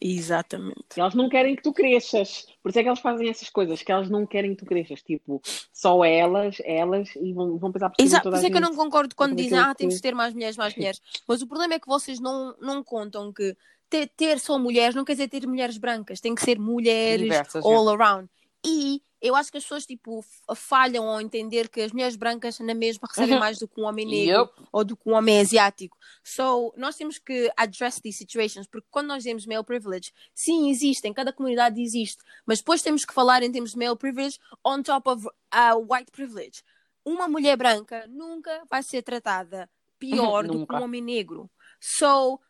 [0.00, 0.98] Exatamente.
[0.98, 2.46] Elas não querem que tu cresças.
[2.62, 5.02] Por isso é que elas fazem essas coisas, que elas não querem que tu cresças.
[5.02, 5.40] Tipo,
[5.72, 8.60] só elas, elas, e vão, vão pensar por Exato, toda por isso é que eu
[8.68, 11.00] não concordo quando dizem, ah, temos que- de ter mais mulheres, mais mulheres.
[11.26, 13.56] Mas o problema é que vocês não, não contam que
[13.88, 17.64] ter, ter só mulheres não quer dizer ter mulheres brancas, tem que ser mulheres Diversas,
[17.64, 18.28] all around.
[18.64, 20.24] E eu acho que as pessoas tipo
[20.56, 23.40] falham ao entender que as mulheres brancas na mesma recebem Uhum.
[23.40, 24.68] mais do que um homem negro Yup.
[24.72, 25.96] ou do que um homem asiático.
[26.24, 31.06] So, nós temos que address these situations, porque quando nós dizemos male privilege, sim, existe,
[31.06, 34.82] em cada comunidade existe, mas depois temos que falar em termos de male privilege on
[34.82, 36.62] top of uh, white privilege.
[37.04, 41.50] Uma mulher branca nunca vai ser tratada pior do que um homem negro.
[41.78, 42.40] So,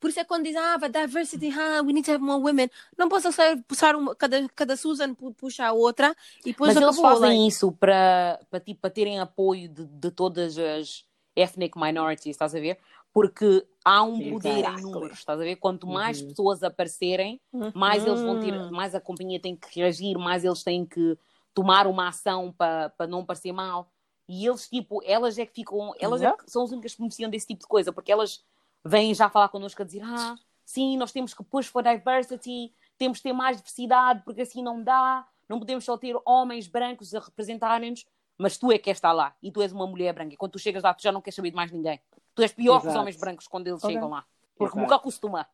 [0.00, 2.68] por isso é quando dizem, ah, but diversity, ah, we need to have more women.
[2.96, 6.82] Não posso só puxar uma, cada, cada Susan pu- puxa a outra e depois Mas
[6.82, 7.46] eles fazem like.
[7.48, 11.04] isso para, para, tipo, para terem apoio de, de todas as
[11.36, 12.78] ethnic minorities, estás a ver?
[13.12, 15.56] Porque há um poder em números, estás a ver?
[15.56, 16.28] Quanto mais Uhum.
[16.28, 17.40] pessoas aparecerem,
[17.74, 18.70] mais eles vão ter, Hum.
[18.70, 21.16] mais a companhia tem que reagir, mais eles têm que
[21.54, 23.90] tomar uma ação para, para não parecer mal.
[24.28, 27.28] E eles, tipo, elas é que ficam, elas é que são as únicas que beneficiam
[27.30, 28.44] desse tipo de coisa, porque elas
[28.84, 33.18] vêm já falar connosco a dizer, ah, sim, nós temos que push for diversity, temos
[33.18, 37.20] que ter mais diversidade, porque assim não dá, não podemos só ter homens brancos a
[37.20, 38.06] representarem-nos,
[38.38, 40.52] mas tu é que queres estar lá, e tu és uma mulher branca, e quando
[40.52, 42.00] tu chegas lá, tu já não queres saber de mais ninguém.
[42.34, 43.00] Tu és pior que os Exato.
[43.00, 43.94] homens brancos quando eles Ok.
[43.94, 44.24] chegam lá.
[44.56, 44.80] Porque Exato.
[44.80, 45.46] nunca costuma.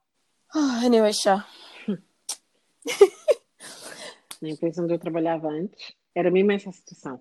[0.54, 1.46] Ah, anyway, chá.
[4.40, 7.20] Na empresa onde eu trabalhava antes, era mesmo essa situação.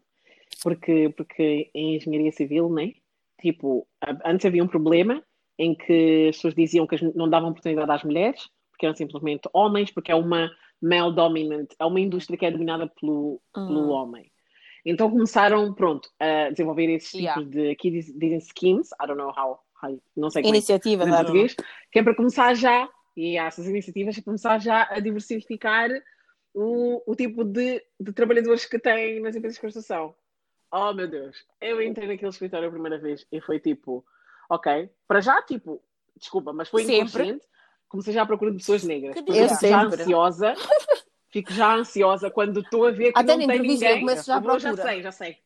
[0.61, 2.93] Porque, porque em engenharia civil, né?
[3.41, 3.87] Tipo,
[4.25, 5.23] antes havia um problema
[5.57, 9.91] em que as pessoas diziam que não davam oportunidade às mulheres, porque eram simplesmente homens,
[9.91, 13.89] porque é uma male dominant, é uma indústria que é dominada pelo, pelo Hum.
[13.89, 14.31] homem.
[14.85, 17.43] Então começaram, pronto, a desenvolver esses tipos Yeah.
[17.43, 20.57] de, aqui diz- dizem schemes, I don't know how, how não sei como é que
[20.57, 21.55] Iniciativa, em da português,
[21.91, 22.87] que é para começar já,
[23.17, 25.89] e há essas iniciativas, para começar já a diversificar
[26.53, 30.13] o, o tipo de, de trabalhadores que têm nas empresas de construção.
[30.71, 34.05] Oh meu Deus, eu entrei naquele escritório a primeira vez e foi tipo,
[34.49, 35.81] ok, para já, tipo,
[36.15, 36.97] desculpa, mas foi Sempre.
[36.97, 37.45] inconsciente,
[37.88, 39.15] comecei já à procura de pessoas negras.
[39.15, 40.01] Porque Eu já sempre.
[40.01, 40.53] ansiosa,
[41.29, 44.05] fico já ansiosa quando estou a ver que Até não tem entrevista eu ninguém.
[44.05, 45.38] começo já à já sei, já sei.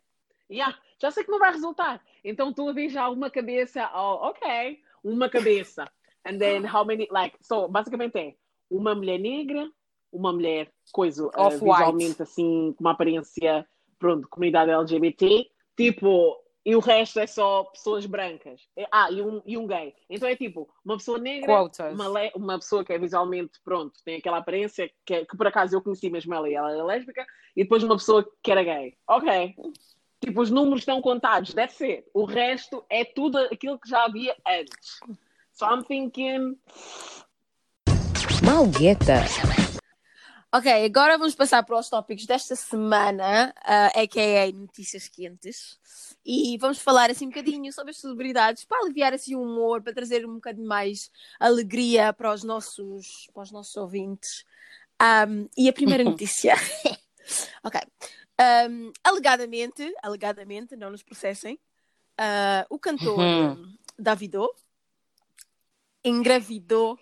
[0.51, 2.01] Yeah, já sei que não vai resultar.
[2.23, 5.89] Então estou a ver já uma cabeça, oh, ok, uma cabeça.
[6.25, 8.35] And then how many, like, so, basicamente é
[8.69, 9.69] uma mulher negra,
[10.11, 13.65] uma mulher, coisa, uh, visualmente assim, com uma aparência,
[13.97, 18.61] pronto, comunidade LGBT, tipo, e o resto é só pessoas brancas.
[18.75, 19.93] É- Ah, e um, e um gay.
[20.09, 21.47] Então é tipo, uma pessoa negra,
[21.93, 25.47] uma, le- uma pessoa que é visualmente, pronto, tem aquela aparência que, é- que por
[25.47, 28.63] acaso eu conheci mesmo ela e ela era lésbica, e depois uma pessoa que era
[28.63, 28.95] gay.
[29.07, 29.55] Ok.
[30.21, 32.05] Tipo, os números estão contados, that's it.
[32.13, 34.99] O resto é tudo aquilo que já havia antes.
[35.53, 36.57] So I'm thinking,
[38.43, 39.23] Malgueta.
[40.51, 44.51] Ok, agora vamos passar para os tópicos desta semana, uh, a.k.a.
[44.51, 45.79] Notícias Quentes.
[46.25, 49.93] E vamos falar assim um bocadinho sobre as celebridades, para aliviar assim o humor, para
[49.93, 54.43] trazer um bocadinho mais alegria para os nossos, para os nossos ouvintes.
[54.99, 56.55] Um, e a primeira notícia.
[57.63, 57.79] ok.
[58.67, 61.59] Um, alegadamente, alegadamente, não nos processem,
[62.19, 63.53] uh, o cantor Uhum.
[63.53, 64.49] um, Davido
[66.03, 66.97] engravidou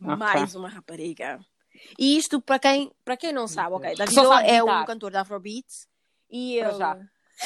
[0.00, 0.16] Ok.
[0.16, 1.38] mais uma rapariga.
[1.98, 4.82] E isto, para quem, para quem não sabe, ok, Só Davido sabe é gritar.
[4.82, 5.66] um cantor de Afrobeat
[6.30, 6.78] e Para ele...
[6.78, 6.98] já.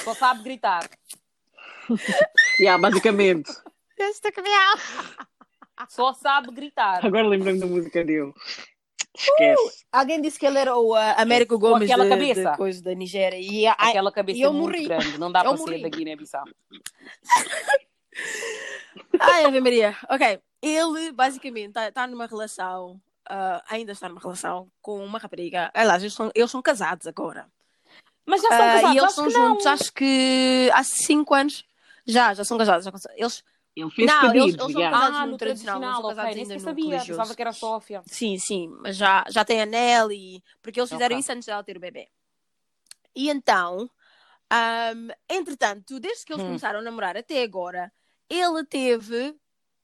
[0.05, 0.89] Só sabe gritar.
[2.61, 3.51] yeah, basicamente.
[3.99, 4.77] Esta crial.
[5.89, 7.05] Só sabe gritar.
[7.05, 8.33] Agora lembrando da música dele.
[9.15, 9.85] Esquece.
[9.93, 12.51] Alguém disse que ele era o uh, Américo Gomes aquela de, cabeça.
[12.53, 13.37] de coisa da Nigéria.
[13.39, 14.85] E, ai, Aquela cabeça eu muito morri.
[14.85, 15.19] grande.
[15.19, 15.77] Não dá Eu para morri.
[15.77, 16.45] ser da Guiné-Bissau.
[19.21, 19.97] ai, Ave Maria.
[20.09, 25.71] Ok, ele basicamente está tá numa relação, ah, ainda está numa relação com uma rapariga.
[25.75, 27.51] Aliás, eles são, eles são casados agora.
[28.25, 28.95] Mas já são Ah, casados.
[28.95, 29.49] e eles acho são que não.
[29.51, 31.65] juntos, acho que há 5 anos.
[32.07, 32.85] Já, já são casados.
[32.85, 36.09] Já, eles, Ele fez Não, pedidos, eles- eles são casados Ah, no no tradicional, tradicional,
[36.11, 36.85] casados Nem ainda sabia.
[36.91, 37.11] religioso.
[37.21, 38.03] Pensava que era Sófia.
[38.07, 40.43] Sim, sim, mas já, já tem anel e.
[40.61, 41.21] Porque eles fizeram Ok.
[41.21, 42.09] isso antes dela ter o bebê.
[43.17, 43.91] E então,
[44.51, 46.49] ahm, entretanto, desde que eles Hum.
[46.49, 47.93] começaram a namorar até agora,
[48.29, 49.35] ele teve.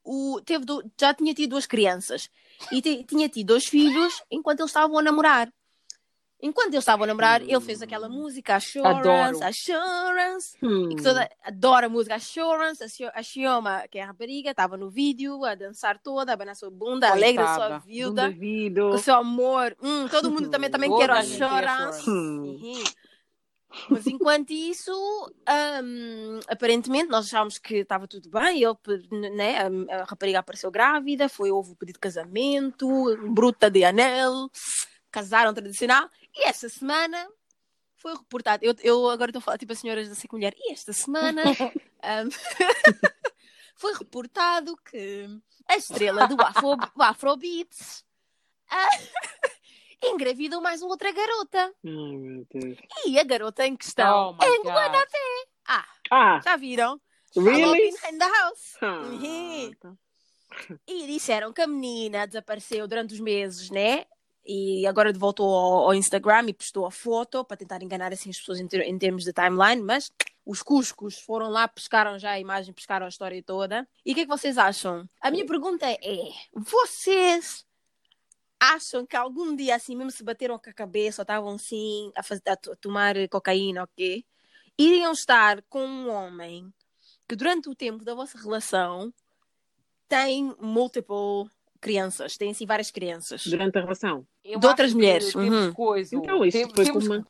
[0.04, 2.30] O, teve do- já tinha tido duas crianças
[2.72, 5.52] e tinha tido dois filhos enquanto eles estavam a namorar.
[6.40, 9.44] Enquanto eles estavam a namorar, ele fez aquela música Assurance, Adoro.
[9.44, 10.88] Assurance, Hum.
[10.92, 14.50] e que toda adora a música Assurance, a Xio- a Xioma, que é a rapariga,
[14.52, 18.86] estava no vídeo a dançar toda, a abanar sua bunda, alegre a sua Davido.
[18.90, 19.76] o seu amor.
[19.82, 22.08] Hum, todo mundo também, também quer Assurance.
[22.08, 22.56] Hum.
[23.90, 24.92] Mas enquanto isso,
[25.84, 28.62] hum, aparentemente nós achávamos que estava tudo bem.
[28.62, 29.58] Ele, né,
[29.90, 32.88] a, rapariga apareceu grávida, foi houve o pedido de casamento,
[33.30, 34.50] bruta de anel,
[35.10, 36.08] casaram tradicional.
[36.34, 37.28] E essa semana
[37.96, 38.64] foi reportado.
[38.64, 40.54] Eu, eu agora estou a falar tipo as senhoras da Cinco Mulher.
[40.56, 42.28] E esta semana hum,
[43.76, 45.28] foi reportado que
[45.68, 48.08] a estrela do Afro, Afrobeats
[48.70, 48.88] ah,
[50.02, 51.58] engravidou mais uma outra garota.
[51.58, 51.72] Ai,
[52.16, 52.78] meu Deus.
[53.06, 55.02] E a garota em questão Oh é angolana God.
[55.02, 55.18] até.
[55.66, 57.00] Ah, Ah, já viram?
[57.36, 57.88] really?
[58.10, 58.76] In the house.
[59.80, 59.92] Tá.
[60.86, 64.04] E disseram que a menina desapareceu durante os meses, né?
[64.46, 68.38] E agora voltou ao, ao Instagram e postou a foto para tentar enganar assim as
[68.38, 70.10] pessoas em, ter- em termos de timeline, mas
[70.46, 73.86] os cuscos foram lá, pescaram já a imagem, pescaram a história toda.
[74.06, 75.06] E o que é que vocês acham?
[75.20, 75.98] A minha pergunta é:
[76.54, 77.66] vocês
[78.60, 82.22] acham que algum dia assim mesmo se bateram com a cabeça ou estavam assim a,
[82.22, 84.24] faz- a to- a tomar cocaína, ok?
[84.78, 86.72] Iriam estar com um homem
[87.28, 89.12] que durante o tempo da vossa relação
[90.08, 93.46] tem multiple crianças, tem assim várias crianças.
[93.46, 94.26] Durante a relação.
[94.44, 95.72] Eu De outras mulheres, Temos uhum.
[95.72, 96.16] coisa.
[96.16, 97.26] Então, isto Tem- foi temos- como.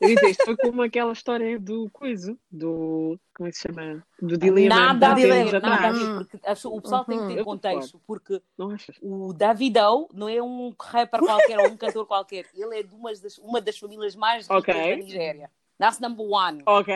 [0.00, 3.18] Eu isto foi como aquela história do coiso, do...
[3.34, 4.06] Como é que se chama?
[4.20, 4.74] Do dilema.
[4.74, 6.36] Nada a de ver, nada a ver, porque
[6.68, 8.96] o pessoal tem que ter Eu contexto, porque Não achas?
[9.00, 13.12] o Davidão não é um rapper qualquer ou um cantor qualquer, ele é de uma
[13.12, 14.74] das, uma das famílias mais ricas Ok.
[14.74, 15.50] da Nigéria.
[15.78, 16.62] That's number one.
[16.66, 16.94] Ok.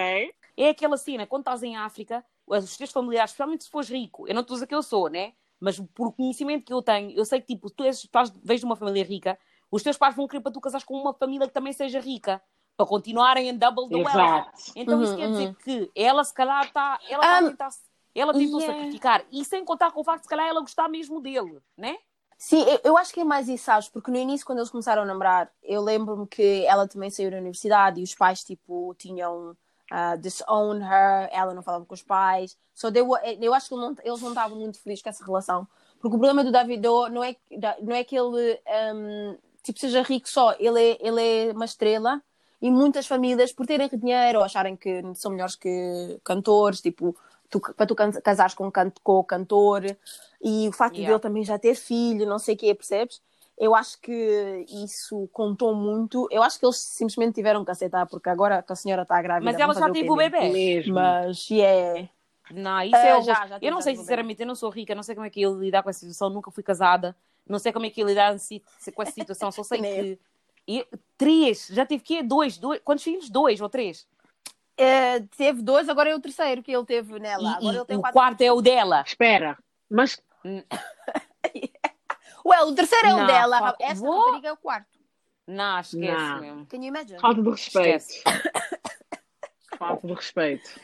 [0.57, 4.35] É aquela cena, quando estás em África, os teus familiares, especialmente se fores rico, eu
[4.35, 5.33] não estou a dizer que eu sou, né?
[5.61, 8.67] Mas por conhecimento que eu tenho, eu sei que tipo, tu és, estás, vens de
[8.67, 9.39] uma família rica,
[9.71, 12.43] os teus pais vão querer para tu casares com uma família que também seja rica,
[12.77, 14.11] para continuarem em double the wealth.
[14.11, 14.73] Exato.
[14.77, 15.55] Então isso Uhum, quer dizer uhum.
[15.55, 16.99] que ela se calhar está.
[17.09, 17.69] Ela está a tentar.
[18.15, 18.79] Ela tentou yeah.
[18.79, 19.25] sacrificar.
[19.31, 21.97] E sem contar com o facto de se calhar ela gostar mesmo dele, né?
[22.39, 23.89] Sim, eu, eu acho que é mais isso, sabes?
[23.89, 27.39] Porque no início, quando eles começaram a namorar, eu lembro-me que ela também saiu da
[27.39, 29.57] universidade e os pais, tipo, tinham
[29.93, 32.57] uh, disown her, ela não falava com os pais.
[32.75, 35.67] So they were- eu acho que não- eles não estavam muito felizes com essa relação.
[36.01, 37.41] Porque o problema do Davido não é, que-
[37.83, 38.61] não é que ele
[38.95, 42.23] um, tipo, seja rico só, ele é, ele é uma estrela
[42.61, 47.17] e muitas famílias, por terem dinheiro ou acharem que são melhores que cantores, tipo,
[47.51, 48.71] tu- para tu casares com,
[49.03, 49.85] com o cantor
[50.43, 51.09] e o facto Yeah.
[51.13, 53.21] dele também já ter filho, não sei o quê, percebes?
[53.59, 56.29] Eu acho que isso contou muito.
[56.31, 59.51] Eu acho que eles simplesmente tiveram que aceitar, porque agora que a senhora está grávida.
[59.51, 60.29] Mas ela já teve o né?
[60.29, 60.51] bebê.
[60.51, 60.95] Mesmo.
[60.95, 62.09] Mas, yeah.
[62.51, 65.03] Não, isso é o já, já Eu não sei, sinceramente, eu não sou rica, não
[65.03, 67.17] sei como é que eu lidar com essa situação, nunca fui casada,
[67.49, 68.37] não sei como é que eu lidar
[68.95, 70.19] com essa situação, só sei Nem que.
[70.69, 73.31] E, três, já tive que dois, dois, quantos filhos?
[73.31, 74.07] Dois ou três?
[74.77, 77.43] Eh, teve dois, agora é o terceiro que ele teve nela.
[77.43, 78.13] E, agora e ele tem o quatro.
[78.13, 79.03] quarto é o dela.
[79.07, 79.57] Espera.
[79.89, 80.21] Mas
[82.47, 83.59] Well, o terceiro é o Não, dela.
[83.59, 84.19] fa- Essa What?
[84.25, 84.99] rapariga é o quarto.
[85.47, 86.41] Não, esquece Não.
[86.41, 86.67] mesmo.
[86.67, 87.19] Can you imagine?
[87.21, 88.05] falta de respeito.
[89.79, 90.81] Falta de respeito.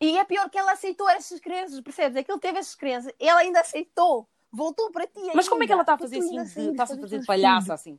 [0.00, 2.16] E é pior que ela aceitou essas crianças, percebes?
[2.16, 4.28] É que ele teve essas crianças, ela ainda aceitou.
[4.50, 5.20] Voltou para ti.
[5.34, 6.04] Mas como é que ela está a ainda.
[6.04, 6.30] fazer assim?
[6.38, 7.98] ainda saíste, Está-se a fazer de palhaça assim?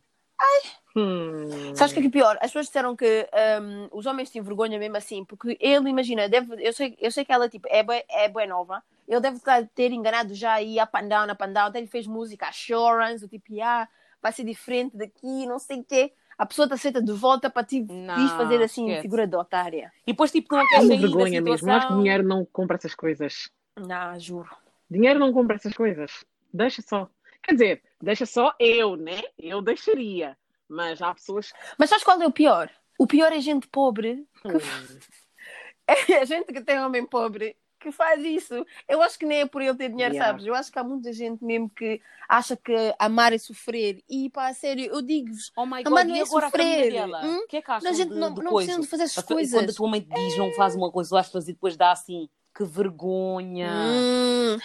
[0.95, 1.75] Hum.
[1.75, 2.35] Sabes o que é que é pior?
[2.37, 3.29] As pessoas disseram que
[3.61, 7.23] hum, os homens têm vergonha mesmo assim, porque ele, imagina, deve, eu, sei, eu sei
[7.23, 10.91] que ela tipo, é, bué- é nova, ele deve estar- ter enganado já aí up
[10.95, 13.87] and down, up and down, até ele fez música, assurance, do tipo, ah,
[14.21, 16.13] vai ser diferente daqui, não sei o quê.
[16.37, 19.01] A pessoa te aceita de volta para ti Não, quis fazer assim, esquece.
[19.01, 19.91] figura de otária.
[20.07, 21.49] E depois, tipo, não quer É sair da vergonha mesmo.
[21.49, 21.97] Eu acho que situação.
[22.01, 23.49] dinheiro não compra essas coisas.
[23.75, 24.49] Não, juro.
[24.89, 26.23] Dinheiro não compra essas coisas.
[26.53, 27.09] Deixa só.
[27.43, 29.21] Quer dizer, deixa só eu, né?
[29.37, 30.37] Eu deixaria.
[30.67, 32.69] Mas há pessoas Mas sabes qual é o pior?
[32.97, 34.47] O pior é gente pobre, que.
[36.09, 38.65] é a gente que tem homem pobre que faz isso.
[38.87, 40.31] Eu acho que nem é por ele ter dinheiro, Yeah.
[40.31, 40.45] sabes?
[40.45, 44.03] Eu acho que há muita gente mesmo que acha que amar é sofrer.
[44.09, 46.91] E pá, a sério, eu digo-vos, Oh my God, mãe não e é sofrer.
[46.91, 47.25] dela?
[47.25, 47.37] Hum?
[47.37, 49.23] O que é que acham a gente de, não, de não precisam de fazer essas
[49.23, 49.53] coisas.
[49.53, 51.91] Quando a tua mãe te diz não faz uma coisa, tu vais fazer depois dá
[51.91, 53.71] assim, que vergonha.
[53.71, 54.57] Hum.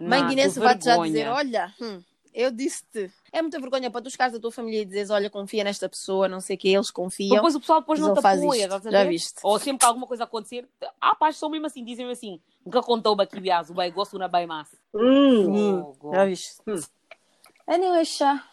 [0.00, 3.10] Não, Mãe Guinness vai-te já dizer: olha, hum, eu disse-te.
[3.32, 6.28] É muita vergonha para tu chegares da tua família e dizes: olha, confia nesta pessoa,
[6.28, 7.34] não sei o que, eles confiam.
[7.34, 9.40] Depois o pessoal depois não te apoia, já viste?
[9.42, 10.68] Ou sempre que alguma coisa acontecer,
[11.00, 14.28] ah, pais são mesmo assim, dizem assim, nunca contou-me aqui, aliás, o bem, gosto na
[14.28, 14.76] bem massa.
[14.94, 15.80] Hum.
[15.80, 16.14] Oh, God.
[16.14, 16.56] Já viste?
[16.66, 16.80] Hum.
[17.66, 18.44] Anyway, Shá.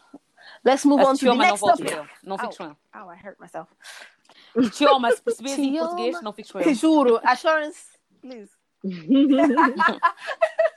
[0.64, 2.10] Let's move on to the não next voltes topic.
[2.24, 2.76] não fiques com ele.
[2.96, 3.72] Ow, I hurt myself.
[4.74, 6.74] Chioma, se perceberes em português, não fiques com ele.
[6.74, 8.52] Juro, assurance, please.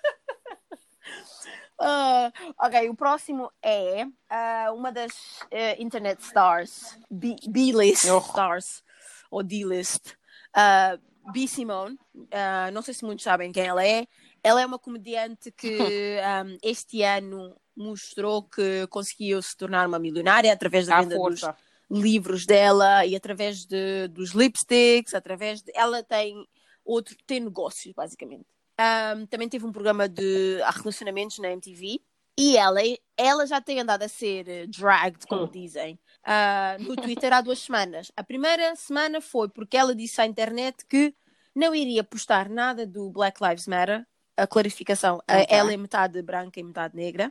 [1.80, 5.12] Ah, ok, o próximo é ah, uma das
[5.50, 8.18] eh, internet stars, B-list Oh.
[8.18, 8.82] stars,
[9.30, 10.14] ou D-list,
[10.54, 10.98] ah,
[11.32, 11.48] B.
[11.48, 11.98] Simone.
[12.72, 14.06] Não sei se muitos sabem quem ela é.
[14.42, 15.78] Ela é uma comediante que
[16.24, 21.40] ahm, este ano mostrou que conseguiu se tornar uma milionária através da venda dos,
[21.90, 25.72] livros dela e através de, dos lipsticks, através de.
[25.74, 26.46] Ela tem
[26.84, 27.16] outro.
[27.26, 28.46] tem negócios, basicamente.
[28.80, 32.00] Um, também teve um programa de relacionamentos na MTV.
[32.38, 32.80] E ela,
[33.18, 35.50] ela já tem andado a ser dragged, como hum.
[35.50, 38.10] dizem, uh, no Twitter há duas semanas.
[38.16, 41.14] A primeira semana foi porque ela disse à internet que
[41.54, 45.46] não iria postar nada do Black Lives Matter, a clarificação, okay.
[45.50, 47.30] ela é metade branca e metade negra,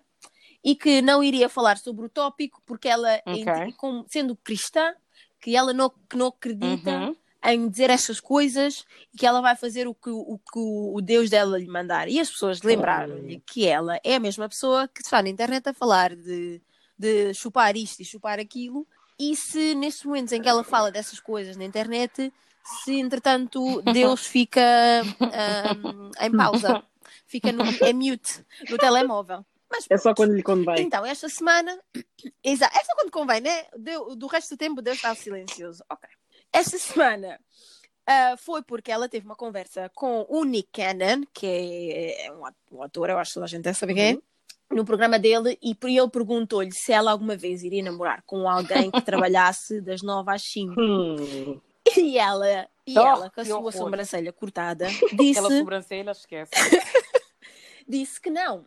[0.64, 3.72] e que não iria falar sobre o tópico porque ela, okay.
[3.78, 4.94] como, sendo cristã,
[5.40, 7.16] que ela não, que não acredita uhum.
[7.44, 11.30] Em dizer estas coisas e que ela vai fazer o que o, que o Deus
[11.30, 12.10] dela lhe mandar.
[12.10, 15.74] E as pessoas lembraram-lhe que ela é a mesma pessoa que está na internet a
[15.74, 16.62] falar de,
[16.98, 18.86] de chupar isto e chupar aquilo.
[19.18, 22.32] E se nestes momentos em que ela fala dessas coisas na internet,
[22.84, 24.62] se entretanto Deus fica
[25.86, 26.84] um, em pausa,
[27.26, 29.46] fica no, em mute no telemóvel.
[29.72, 30.80] Mas, é só quando lhe convém.
[30.80, 31.80] Então, esta semana,
[32.44, 33.66] exato, é só quando convém, né?
[33.78, 35.84] Do, do resto do tempo Deus está silencioso.
[35.88, 36.10] Ok.
[36.52, 37.40] Esta semana
[38.10, 42.32] uh, foi porque ela teve uma conversa com o Nick Cannon, que é, é
[42.72, 44.22] um ator, eu acho que a gente deve saber quem é, uhum.
[44.72, 49.02] no programa dele, e ele perguntou-lhe se ela alguma vez iria namorar com alguém que
[49.02, 50.74] trabalhasse das 9 às 5.
[50.80, 51.62] Hum.
[51.98, 55.40] E ela, e oh, ela com a sua sobrancelha cortada, disse.
[55.40, 56.52] Aquela sobrancelha, esquece.
[57.88, 58.66] disse que não.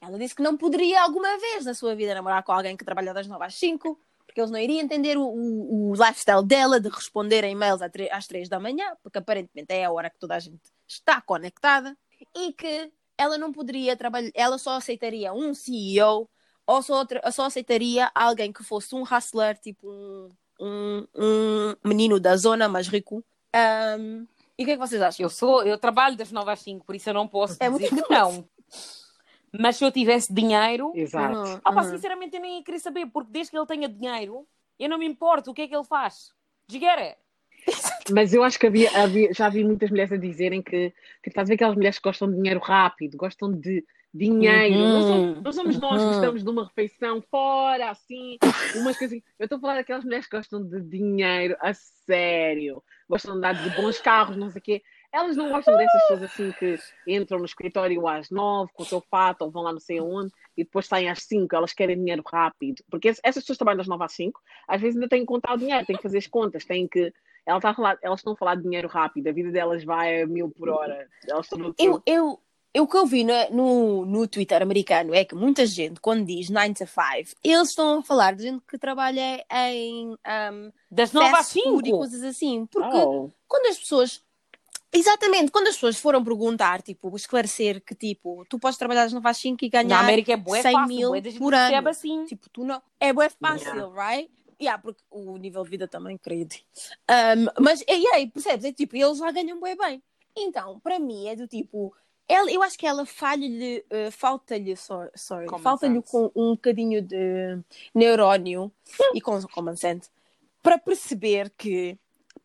[0.00, 3.12] Ela disse que não poderia alguma vez na sua vida namorar com alguém que trabalha
[3.12, 3.98] das 9 às 5,
[4.38, 8.26] porque eles não iriam entender o, o, o lifestyle dela de responder a e-mails às
[8.26, 11.96] 3 da manhã, porque aparentemente é a hora que toda a gente está conectada,
[12.36, 16.28] e que ela não poderia trabalhar, ela só aceitaria um CEO
[16.66, 20.28] ou só, só aceitaria alguém que fosse um hustler, tipo um
[20.60, 23.24] um, um menino da zona mais rico.
[23.54, 24.26] Um,
[24.58, 25.24] e o que é que vocês acham?
[25.24, 27.88] Eu sou, eu trabalho das 9 às 5, por isso eu não posso é dizer
[27.90, 28.44] que não.
[29.52, 31.38] Mas se eu tivesse dinheiro, Exato.
[31.38, 31.90] Uhum, ah, uhum.
[31.90, 34.46] sinceramente eu nem ia querer saber, porque desde que ele tenha dinheiro,
[34.78, 36.32] eu não me importo o que é que ele faz.
[36.68, 37.16] Desguera.
[38.12, 41.46] Mas eu acho que havia, havia, já vi muitas mulheres a dizerem que, que estás
[41.46, 44.74] a ver aquelas mulheres que gostam de dinheiro rápido, gostam de dinheiro.
[44.74, 44.92] Uhum.
[44.92, 48.38] Não, somos, não, somos, nós que estamos numa refeição fora, assim,
[48.76, 49.20] umas coisas.
[49.38, 53.54] Eu estou a falar daquelas mulheres que gostam de dinheiro a sério, gostam de andar
[53.54, 54.82] de bons carros, não sei o quê.
[55.12, 59.00] Elas não gostam dessas pessoas assim que entram no escritório às nove com o seu
[59.00, 61.56] fato ou vão lá não sei aonde e depois saem às cinco.
[61.56, 62.82] Elas querem dinheiro rápido.
[62.90, 65.58] Porque essas pessoas trabalham das nove às cinco, às vezes ainda têm que contar o
[65.58, 67.12] dinheiro, têm que fazer as contas, têm que.
[67.46, 70.26] Ela a falar, elas estão a falar de dinheiro rápido, a vida delas vai a
[70.26, 71.08] mil por hora.
[71.26, 72.38] Elas estão eu, eu,
[72.76, 76.50] o que eu vi no, no, no, Twitter americano é que muita gente, quando diz
[76.50, 81.46] 9 to 5, eles estão a falar de gente que trabalha em um, das novas
[81.46, 82.66] 5 e coisas assim.
[82.66, 83.30] Porque oh.
[83.46, 84.22] quando as pessoas.
[84.92, 89.28] Exatamente, quando as pessoas foram perguntar, tipo, esclarecer que, tipo, tu podes trabalhar das 9
[89.28, 91.88] às 5 e ganhar Na América é bué 100 fácil, mil por ano.
[91.88, 92.24] Assim.
[92.24, 92.80] Tipo, tu não...
[92.98, 94.10] É bué fácil, yeah.
[94.10, 94.30] right?
[94.60, 96.48] Yeah, porque o nível de vida também, creio.
[97.08, 98.64] Um, mas, e aí, percebes?
[98.64, 100.02] É tipo, eles lá ganham bué bem.
[100.36, 101.94] Então, para mim, é do tipo
[102.28, 107.58] ela, eu acho que ela falha-lhe, uh, falta-lhe, sorry, falta-lhe com um bocadinho de
[107.94, 108.70] neurónio
[109.14, 110.10] e com common sense
[110.62, 111.98] para perceber que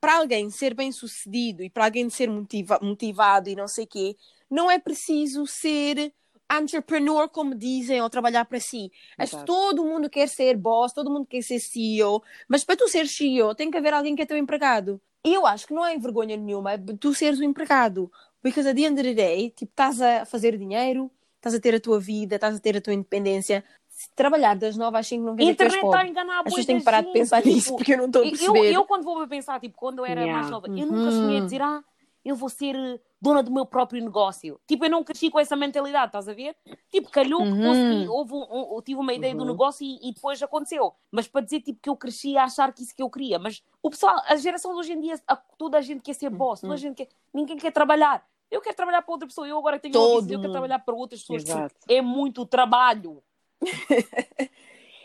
[0.03, 4.17] para alguém ser bem sucedido e para alguém ser motiva motivado e não sei quê,
[4.51, 6.13] não é preciso ser
[6.51, 8.91] entrepreneur, como dizem, ou trabalhar para si.
[9.17, 9.45] Exato.
[9.45, 13.55] Todo mundo quer ser boss, todo mundo quer ser CEO, mas para tu ser CEO
[13.55, 15.01] tem que haver alguém que é teu empregado.
[15.23, 18.11] E eu acho que não é vergonha nenhuma tu seres o empregado.
[18.43, 21.75] Because at the end of the day, tipo, estás a fazer dinheiro, estás a ter
[21.75, 23.63] a tua vida, estás a ter a tua independência.
[24.03, 25.87] Se trabalhar das 9 às 5 não quer dizer que és pobre.
[25.87, 28.05] Está a enganar As pessoas têm que parar de pensar tipo, nisso porque eu não
[28.07, 28.59] estou a perceber.
[28.59, 30.39] Eu, eu quando vou pensar, tipo, quando eu era yeah.
[30.39, 31.81] mais nova, eu nunca sonhei dizer, ah,
[32.25, 34.59] eu vou ser eh, dona do meu próprio negócio.
[34.67, 36.53] Tipo, eu não cresci com essa mentalidade, estás a ver?
[36.91, 37.61] Tipo, calhou que uhum.
[37.61, 39.39] consegui, houve um, um, tive uma ideia uhum.
[39.39, 40.93] do negócio e, e, depois aconteceu.
[41.09, 43.39] Mas para dizer, tipo, que eu cresci a achar que isso que eu queria.
[43.39, 46.29] Mas o pessoal, a geração de hoje em dia, a, toda a gente quer ser
[46.29, 46.77] boss, toda a uhum.
[46.81, 48.21] gente quer, ninguém quer trabalhar.
[48.51, 50.93] Eu quero trabalhar para outra pessoa, eu agora tenho Todo ofício, eu quero trabalhar para
[50.93, 51.43] outras pessoas.
[51.43, 51.75] Exato.
[51.89, 53.23] É muito trabalho.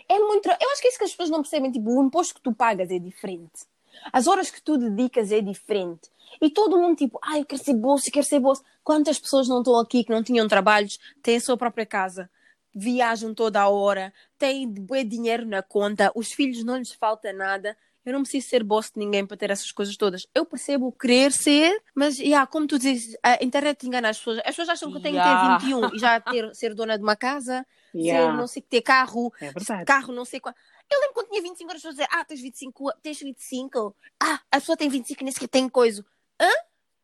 [0.09, 0.49] É muito.
[0.49, 1.71] Eu acho que é isso que as pessoas não percebem.
[1.71, 3.67] Tipo, o imposto que tu pagas é diferente.
[4.13, 6.11] As horas que tu dedicas é diferente.
[6.41, 8.63] E todo mundo, tipo, ah, eu quero ser bolsa, eu quero ser bolsa.
[8.85, 12.31] Quantas pessoas não estão aqui que não tinham trabalhos, têm a sua própria casa,
[12.75, 17.77] viajam toda a hora, têm bom dinheiro na conta, os filhos não lhes falta nada.
[18.05, 20.27] Eu não preciso ser boss de ninguém para ter essas coisas todas.
[20.35, 24.39] Eu percebo querer ser, mas, yeah, como tu dizes, a internet engana as pessoas.
[24.39, 25.59] As pessoas acham que eu tenho yeah.
[25.59, 28.37] que ter 21 e já ter, ser dona de uma casa, yeah.
[28.37, 30.55] não sei que ter carro, é carro não sei qual.
[30.91, 34.41] Eu lembro quando tinha 25 anos, as pessoas dizer, ah, tens 25, tens 25, ah,
[34.51, 36.05] a pessoa tem 25 e nem sequer tem coisa.
[36.41, 36.51] Hã?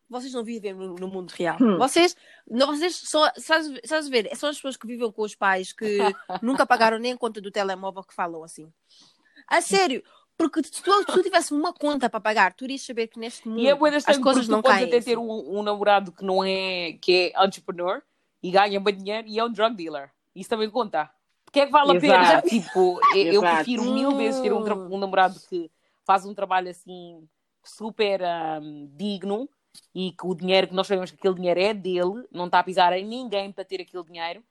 [0.09, 1.57] Vocês não vivem no, no mundo real.
[1.61, 1.76] Hum.
[1.76, 2.16] Vocês,
[2.49, 5.99] não, vocês só, sabes, sabes ver, são as pessoas que vivem com os pais que
[6.43, 8.72] nunca pagaram nem a conta do telemóvel que falam assim.
[9.47, 10.03] A sério,
[10.37, 13.47] Porque se tu, se tu tivesse uma conta para pagar, tu irias saber que neste
[13.49, 13.72] mundo E é
[14.07, 14.89] as coisas não tu podes caem.
[14.89, 18.03] até ter um, um namorado que não é, que é entrepreneur
[18.43, 20.11] e ganha bem dinheiro e é um drug dealer.
[20.35, 21.11] Isso também conta.
[21.45, 22.43] Porque é que vale a pena?
[22.43, 25.70] Tipo, eu, eu prefiro mil vezes ter um, tra- um namorado que
[26.05, 27.28] faz um trabalho assim
[27.62, 29.49] super ahm, digno
[29.95, 32.64] e que o dinheiro que nós sabemos que aquele dinheiro é dele, não está a
[32.64, 34.43] pisar em ninguém para ter aquele dinheiro.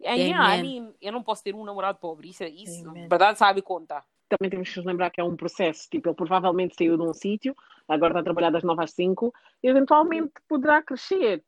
[0.00, 0.62] E, I Amen.
[0.62, 2.28] mean, eu não posso ter um namorado pobre.
[2.30, 3.08] Isso, isso Amen.
[3.08, 4.04] verdade, sabe, conta.
[4.28, 5.88] Também temos que nos lembrar que é um processo.
[5.90, 7.56] Tipo, ele provavelmente saiu de um sítio,
[7.88, 9.32] agora está a trabalhar das 9 às 5,
[9.62, 11.42] e eventualmente poderá crescer.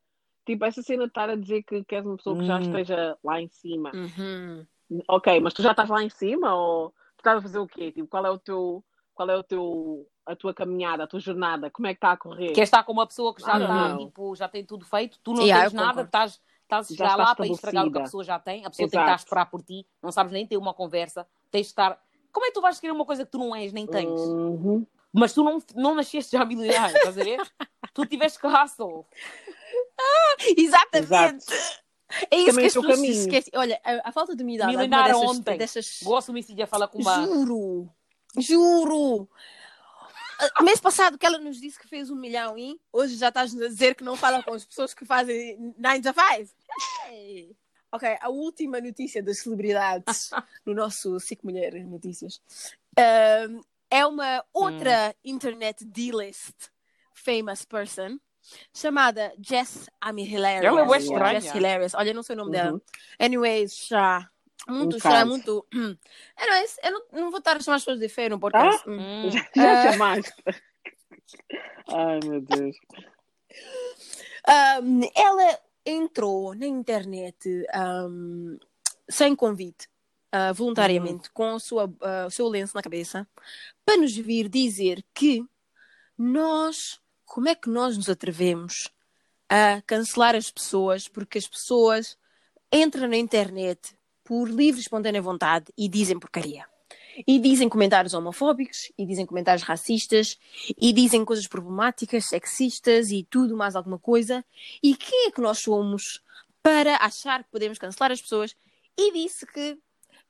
[0.45, 2.61] Tipo, essa cena de estar a dizer que, que és uma pessoa que já Hum.
[2.61, 3.91] esteja lá em cima.
[3.93, 4.65] Uhum.
[5.07, 7.91] Ok, mas tu já estás lá em cima ou tu estás a fazer o quê?
[7.91, 8.83] Tipo, qual é o teu,
[9.13, 11.69] qual é o teu, a tua caminhada, a tua jornada?
[11.69, 12.51] Como é que está a correr?
[12.53, 15.33] Quer estar com uma pessoa que já, Ah, está, tipo, já tem tudo feito, tu
[15.33, 18.01] não Yeah, tens nada, estás, estás a Já estás lá para estragar o que a
[18.01, 19.23] pessoa já tem, a pessoa tem que estar a Exato.
[19.23, 22.01] esperar por ti, não sabes nem ter uma conversa, tens de estar.
[22.31, 24.19] Como é que tu vais querer uma coisa que tu não és, nem tens?
[24.19, 24.85] Uhum.
[25.13, 27.39] Mas tu não, não nasceste já milionário, estás a ver?
[27.93, 29.05] tu tiveste que hustle.
[30.57, 31.45] Exatamente.
[32.29, 33.53] É isso Também que as é o pessoas esquecem.
[33.55, 34.71] Olha, a, a falta de humildade.
[34.71, 35.57] Milionário dessas, ontem.
[35.57, 35.99] dessas...
[36.03, 37.25] Gosto me de falar com uma.
[37.25, 37.89] Juro,
[38.37, 39.29] juro.
[40.55, 43.55] Ah, Mês passado que ela nos disse que fez um milhão e hoje já estás
[43.55, 46.51] a dizer que não fala com as pessoas que fazem 9 to 5.
[47.07, 47.55] Hey.
[47.91, 50.31] Ok, a última notícia das celebridades
[50.65, 52.41] no nosso Cinco Mulheres Notícias
[52.97, 56.55] Ahm, é uma outra internet D-list
[57.13, 58.17] famous person
[58.73, 60.65] chamada Jess Amy Hilarious.
[60.65, 61.03] Ela é Jess
[61.45, 61.57] estranha.
[61.57, 61.93] Hilarious.
[61.95, 62.71] Olha, não sei o nome dela.
[62.73, 62.81] Uhum.
[63.19, 64.29] Anyways, já.
[64.67, 65.25] Muito Um chá, caso.
[65.29, 65.65] muito.
[66.37, 68.87] Anyways, eu não, não vou estar a chamar as pessoas de feio no podcast.
[68.87, 68.97] Hum.
[68.99, 69.29] Hum.
[69.31, 69.91] Já, já Ah.
[69.91, 70.33] chamaste.
[71.87, 72.75] Ai, meu Deus.
[74.83, 77.65] Um, ela entrou na internet
[78.07, 78.57] um,
[79.09, 79.87] sem convite,
[80.33, 83.27] uh, voluntariamente, com a sua, uh, o seu lenço na cabeça,
[83.85, 85.43] para nos vir dizer que
[86.17, 86.99] nós,
[87.31, 88.89] como é que nós nos atrevemos
[89.47, 92.17] a cancelar as pessoas porque as pessoas
[92.69, 96.65] entram na internet por livre e espontânea vontade e dizem porcaria.
[97.25, 100.37] E dizem comentários homofóbicos, e dizem comentários racistas,
[100.77, 104.43] e dizem coisas problemáticas, sexistas e tudo mais alguma coisa.
[104.83, 106.21] E quem é que nós somos
[106.61, 108.53] para achar que podemos cancelar as pessoas?
[108.97, 109.77] E disse que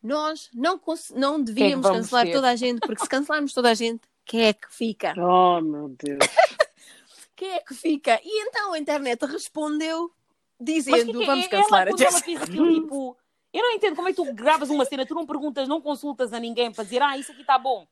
[0.04, 0.80] nós não,
[1.16, 2.34] não devíamos vamos cancelar ter?
[2.34, 5.16] toda a gente, porque se cancelarmos toda a gente, quem é que fica?
[5.18, 6.20] Oh, meu Deus.
[7.42, 8.20] Quem é que fica?
[8.24, 10.12] E então a internet respondeu
[10.60, 12.20] dizendo: que que- vamos ela, cancelar a ela Jess.
[12.22, 13.18] fez aquilo, tipo,
[13.52, 16.34] eu não entendo como é que tu gravas uma cena, tu não perguntas, não consultas
[16.34, 17.88] a ninguém para dizer, ah, isso aqui está bom.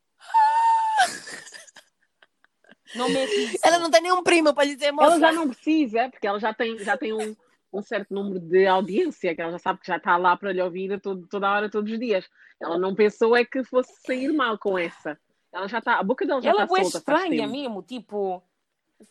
[2.96, 3.58] Não mete isso.
[3.64, 5.08] Ela não tem nenhum primo para lhe dizer, moça.
[5.08, 7.36] Ela já não precisa, porque ela já tem, já tem um,
[7.74, 10.62] um certo número de audiência, que ela já sabe que já está lá para lhe
[10.62, 12.28] ouvir a todo- toda a hora, todos os dias.
[12.62, 15.20] Ela não pensou é que fosse sair mal com essa.
[15.52, 17.02] Ela já está, a boca dela já Ela é está solta.
[17.02, 17.52] faz estranha tempo.
[17.52, 18.44] mesmo, tipo.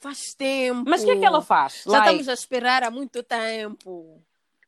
[0.01, 0.85] Faz tempo.
[0.89, 1.83] Mas o que é que ela faz?
[1.85, 4.23] Já Like, estamos a esperar há muito tempo.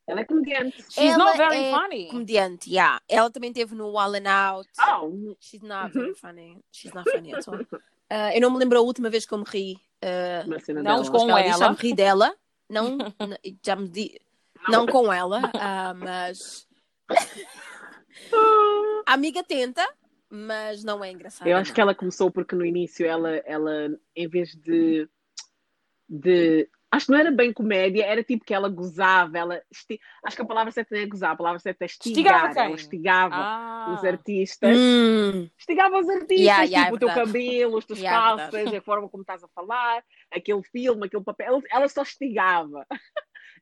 [0.07, 0.83] Ela é comediante.
[0.91, 2.09] she's Ela not very é funny.
[2.09, 3.01] Comediante, yeah.
[3.09, 4.69] Ela também teve no All and Out.
[4.81, 6.59] Oh, She's not very funny.
[6.73, 7.61] She's not funny at all.
[7.61, 7.77] Uh,
[8.35, 9.79] eu não me lembro a última vez que eu me ri.
[10.03, 10.49] Uh,
[10.83, 11.11] Não, dela.
[11.11, 11.59] com ela disse, ela.
[11.59, 12.35] já me ri dela.
[12.69, 12.99] Não,
[13.65, 14.21] já me di...
[14.69, 16.67] não com ela, ah, mas
[19.07, 19.87] a amiga tenta,
[20.31, 21.51] mas não é engraçada.
[21.51, 21.75] Eu acho não.
[21.75, 25.09] que ela começou porque no início ela, ela em vez de,
[26.09, 26.69] de.
[26.93, 29.63] Acho que não era bem comédia, era tipo que ela gozava, ela.
[29.71, 32.67] esti- Acho que a palavra certa não é gozar, a palavra certa é Estigava estigar.
[32.67, 33.95] Ela estigava Ah.
[33.97, 34.77] os artistas.
[34.77, 37.27] Hum, Estigava os artistas, Yeah, yeah, tipo é o teu verdade.
[37.29, 40.03] cabelo, as tuas Yeah, é calças, a forma como estás a falar,
[40.33, 41.47] aquele filme, aquele papel.
[41.47, 42.85] Ela- Ela só estigava.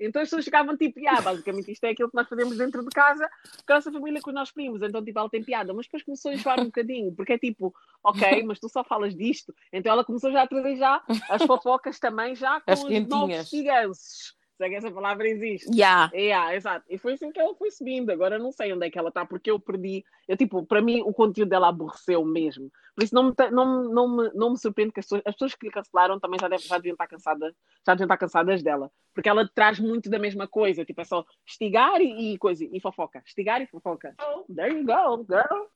[0.00, 2.90] Então as pessoas ficavam tipo, ah, basicamente isto é aquilo que nós fazemos dentro de
[2.90, 3.28] casa
[3.66, 4.82] com a nossa família, com os nossos primos.
[4.82, 5.72] Então, tipo, ela tem piada.
[5.74, 9.14] Mas depois começou a enjoar um bocadinho, porque é tipo, ok, mas tu só falas
[9.14, 9.54] disto.
[9.72, 13.08] Então ela começou já a trazer já as fofocas também, já com As os quentinhas.
[13.08, 14.34] novos gigantes.
[14.56, 15.70] Se é que essa palavra existe.
[15.72, 16.10] yeah.
[16.12, 16.84] Yeah, exato.
[16.90, 18.10] E foi assim que ela foi subindo.
[18.10, 20.04] Agora eu não sei onde é que ela está, porque eu perdi.
[20.28, 22.70] Eu, tipo, para mim o conteúdo dela aborreceu mesmo.
[22.94, 25.54] Por isso não me, não, não, me, não me surpreende que as pessoas, as pessoas
[25.54, 27.54] que lhe cancelaram também já, devem, já deviam estar cansadas,
[27.86, 28.90] já deviam estar cansadas dela.
[29.14, 30.84] Porque ela traz muito da mesma coisa.
[30.84, 33.22] Tipo, é só estigar e, e coisa, e fofoca.
[33.24, 34.14] Estigar e fofoca.
[34.20, 35.66] Oh, there you go, girl.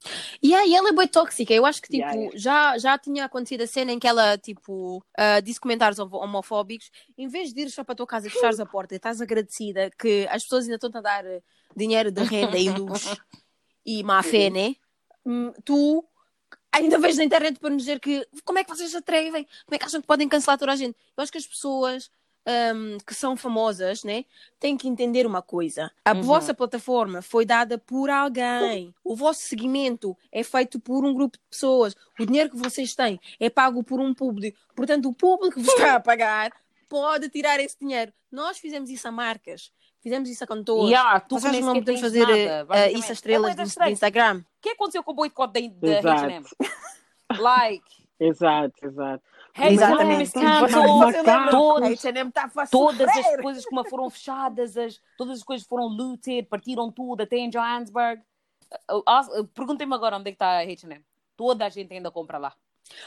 [0.45, 1.55] Yeah, e ela é bem tóxica.
[1.55, 2.31] Eu acho que tipo, Yeah.
[2.35, 6.91] Já, já tinha acontecido a cena em que ela tipo, ah, disse comentários homo- homofóbicos.
[7.17, 9.21] Em vez de ir só para a tua casa e fechares a porta e estás
[9.21, 11.25] agradecida que as pessoas ainda estão a dar
[11.77, 13.05] dinheiro de renda e luz
[13.85, 14.77] e má fé, né?
[15.25, 16.05] Hum, Tu
[16.71, 19.47] ainda vês na internet para nos dizer que como é que vocês se atrevem?
[19.67, 20.97] Como é que acham que podem cancelar toda a gente?
[21.17, 22.11] Eu acho que as pessoas
[22.75, 24.25] um, que são famosas, né,
[24.59, 25.93] têm que entender uma coisa.
[26.05, 26.23] A Uhum.
[26.23, 28.93] vossa plataforma foi dada por alguém.
[29.05, 31.95] O vosso seguimento é feito por um grupo de pessoas.
[32.19, 34.59] O dinheiro que vocês têm é pago por um público.
[34.75, 36.53] Portanto, o público que vos está a pagar
[36.89, 38.13] pode tirar esse dinheiro.
[38.31, 39.71] Nós fizemos isso a marcas.
[40.03, 40.91] Fizemos isso a cantores.
[40.91, 42.99] Yeah, tu que nem não podemos fazer nada, basicamente.
[42.99, 44.39] isso a estrelas É do, Instagram.
[44.39, 46.13] O que aconteceu com o boicote da.
[46.13, 46.45] H&M?
[47.39, 49.25] Like, Exato, exato.
[49.55, 50.39] H&M Exatamente.
[50.39, 51.51] lembram?
[51.51, 55.89] todas, H&M está a todas as coisas que foram fechadas, as, todas as coisas foram
[55.89, 58.23] looted, partiram tudo, até em Johannesburg.
[58.91, 61.05] Uh, uh, uh, Perguntem-me agora onde é que está a H&M.
[61.37, 62.55] Toda a gente ainda compra lá.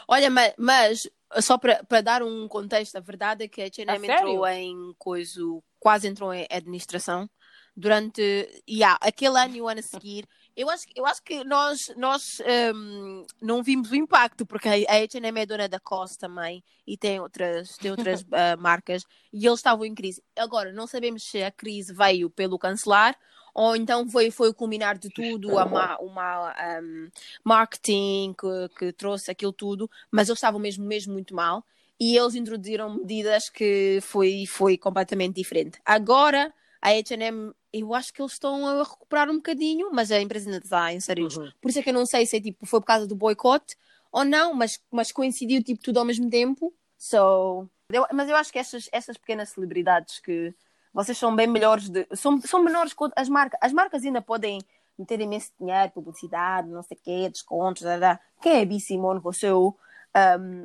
[0.07, 1.09] Olha, mas, mas
[1.41, 4.29] só para para dar um contexto, a verdade é que a H&M A sério?
[4.29, 5.41] entrou em coisa,
[5.85, 7.29] quase entrou em administração
[7.77, 8.19] durante
[8.67, 10.27] yeah, aquele ano e o ano a seguir.
[10.57, 12.41] Eu acho, eu acho que nós, nós
[12.73, 17.19] hum, não vimos o impacto, porque a H&M é dona da COS também e tem
[17.19, 20.23] outras, tem outras ah, marcas e eles estavam em crise.
[20.35, 23.15] Agora, não sabemos se a crise veio pelo cancelar
[23.53, 25.65] ou então foi, foi o culminar de tudo, a
[25.99, 27.09] o mau hum,
[27.43, 31.63] marketing que, que trouxe aquilo tudo, mas eles estavam mesmo, mesmo muito mal
[31.99, 35.79] e eles introduziram medidas que foi, foi completamente diferente.
[35.85, 40.49] Agora, a H&M, eu acho que eles estão a recuperar um bocadinho, mas a empresa
[40.49, 41.35] ainda está em séries.
[41.37, 41.49] Uhum.
[41.61, 43.75] Por isso é que eu não sei se é, tipo, foi por causa do boicote
[44.11, 46.73] ou não, mas, mas coincidiu tipo, tudo ao mesmo tempo.
[46.97, 50.53] So, eu- mas eu acho que essas, essas pequenas celebridades que
[50.93, 53.59] vocês são bem melhores, de, são, são menores que as marcas.
[53.61, 54.59] As marcas ainda podem
[54.97, 58.19] meter imenso dinheiro, publicidade, não sei o quê, descontos, blá, blá.
[58.41, 58.79] quem é a.
[58.79, 59.77] Simone com o seu
[60.15, 60.63] um,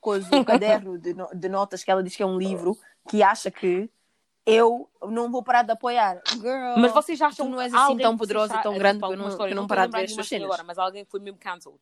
[0.00, 2.76] coisa, o caderno de, no- de notas que ela diz que é um livro
[3.08, 3.90] que acha que
[4.44, 6.20] eu não vou parar de apoiar.
[6.32, 8.76] Girl, Mas vocês acham tu não és que assim alguém tão que poderosa e tão
[8.76, 10.44] grande tipo, que eu não, história, que não estou parar de ver estas cenas.
[10.46, 11.78] agora, mas alguém que foi mesmo cancelled.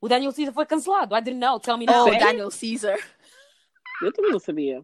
[0.00, 1.16] O Daniel Caesar foi cancelado.
[1.16, 1.60] I didn't know.
[1.60, 2.18] Tell me Oh, now.
[2.18, 2.98] Daniel Caesar.
[4.02, 4.82] Eu também não sabia.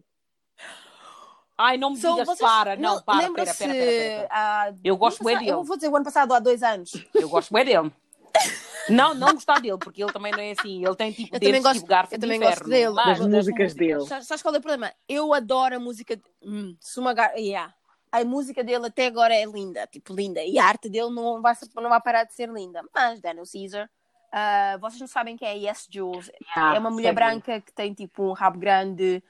[1.57, 2.75] Ai, não me So, digas, vocês- para.
[2.75, 4.27] Não, para, pera, pera, pera, pera, pera.
[4.29, 5.51] ah, Eu gosto passado- dele.
[5.51, 6.91] Eu vou dizer o ano passado, há dois anos.
[7.15, 7.91] Eu gosto bem dele.
[8.89, 10.85] Não, não gostar dele, porque ele também não é assim.
[10.85, 12.55] Ele tem tipo Eu também dedos gosto- tipo garfo eu de também inferno.
[12.57, 12.93] gosto dele.
[12.93, 14.05] Mas Das das músicas dele.
[14.05, 14.91] Sabes sabes qual é o problema?
[15.07, 16.15] Eu adoro a música.
[16.15, 17.35] de- Hum, se uma gar...
[17.37, 17.73] yeah.
[18.11, 20.41] A música dele até agora é linda, tipo linda.
[20.43, 22.81] E a arte dele não vai, não vai parar de ser linda.
[22.95, 23.89] Mas Daniel Caesar,
[24.31, 26.31] ah, vocês não sabem quem é Yes Jules.
[26.55, 29.21] Ah, é uma mulher branca que tem tipo um rabo grande.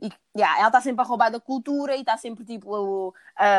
[0.00, 3.14] E yeah, ela está sempre a roubar da cultura e está sempre tipo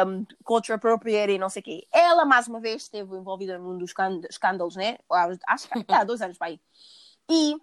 [0.08, 1.88] um, culture appropriating e não sei o quê.
[1.92, 4.98] Ela, mais uma vez, esteve envolvida num dos escând- escândalos, né?
[5.48, 6.60] Acho que há dois anos para aí.
[7.30, 7.56] E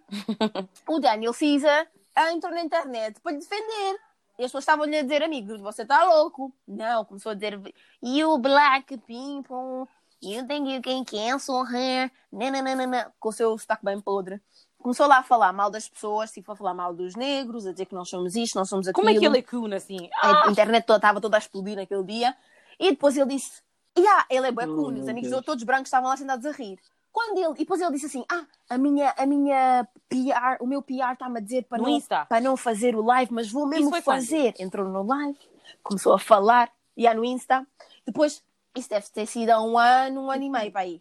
[0.89, 1.87] o Daniel Caesar
[2.33, 4.01] entrou na internet para lhe defender.
[4.39, 6.53] E as pessoas estavam-lhe a dizer, amigo, você está louco.
[6.67, 7.61] Não, começou a dizer,
[8.03, 9.87] you black people,
[10.23, 12.11] you think you can cancel her.
[12.33, 13.13] Não.
[13.21, 14.41] Com o seu sotaque bem podre.
[14.83, 17.87] Começou lá a falar mal das pessoas, tipo, a falar mal dos negros, a dizer
[17.87, 19.07] que nós somos isto, nós somos aquilo.
[19.07, 20.11] Como é que ele é cool assim?
[20.21, 22.35] A internet toda estava toda a explodir naquele dia.
[22.81, 23.63] E depois ele disse:
[23.97, 24.93] Yeah, ele é bué Oh, cool.
[24.95, 25.31] Os amigos Deus.
[25.31, 26.81] dele, todos brancos, estavam lá sentados a rir.
[27.13, 30.83] Quando ele, e depois ele disse assim: Ah, a minha, a minha PR, o meu
[30.83, 32.27] PR está-me a dizer para No não, Insta.
[32.27, 34.17] para não fazer o live, mas vou mesmo foi quando?
[34.17, 34.55] fazer.
[34.59, 35.39] Entrou no live,
[35.83, 37.65] começou a falar, ia no Insta.
[38.05, 38.43] Depois,
[38.75, 41.01] isso deve ter sido há um ano, um ano e meio para aí.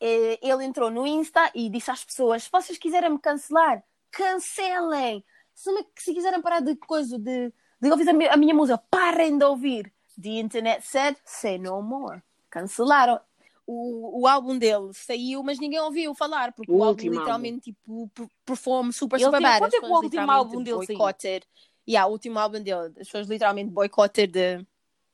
[0.00, 5.24] Eh, Ele entrou no Insta e disse às pessoas: se vocês quiserem me cancelar, cancelem.
[5.54, 8.78] Se, me- se quiserem parar de coisa, de, de ouvir a minha, a minha música,
[8.90, 9.92] parem de ouvir.
[10.20, 12.22] The internet said, say no more.
[12.50, 13.20] Cancelaram.
[13.66, 18.08] O, o álbum dele saiu, mas ninguém ouviu falar, porque O o, álbum literalmente tipo,
[18.14, 19.58] per- performe super, Ele super bad.
[19.58, 20.98] quando As é que o último álbum dele saiu?
[20.98, 21.46] boycotted.
[21.88, 22.88] Yeah, o último álbum dele.
[22.88, 24.66] As pessoas literalmente boycotted de.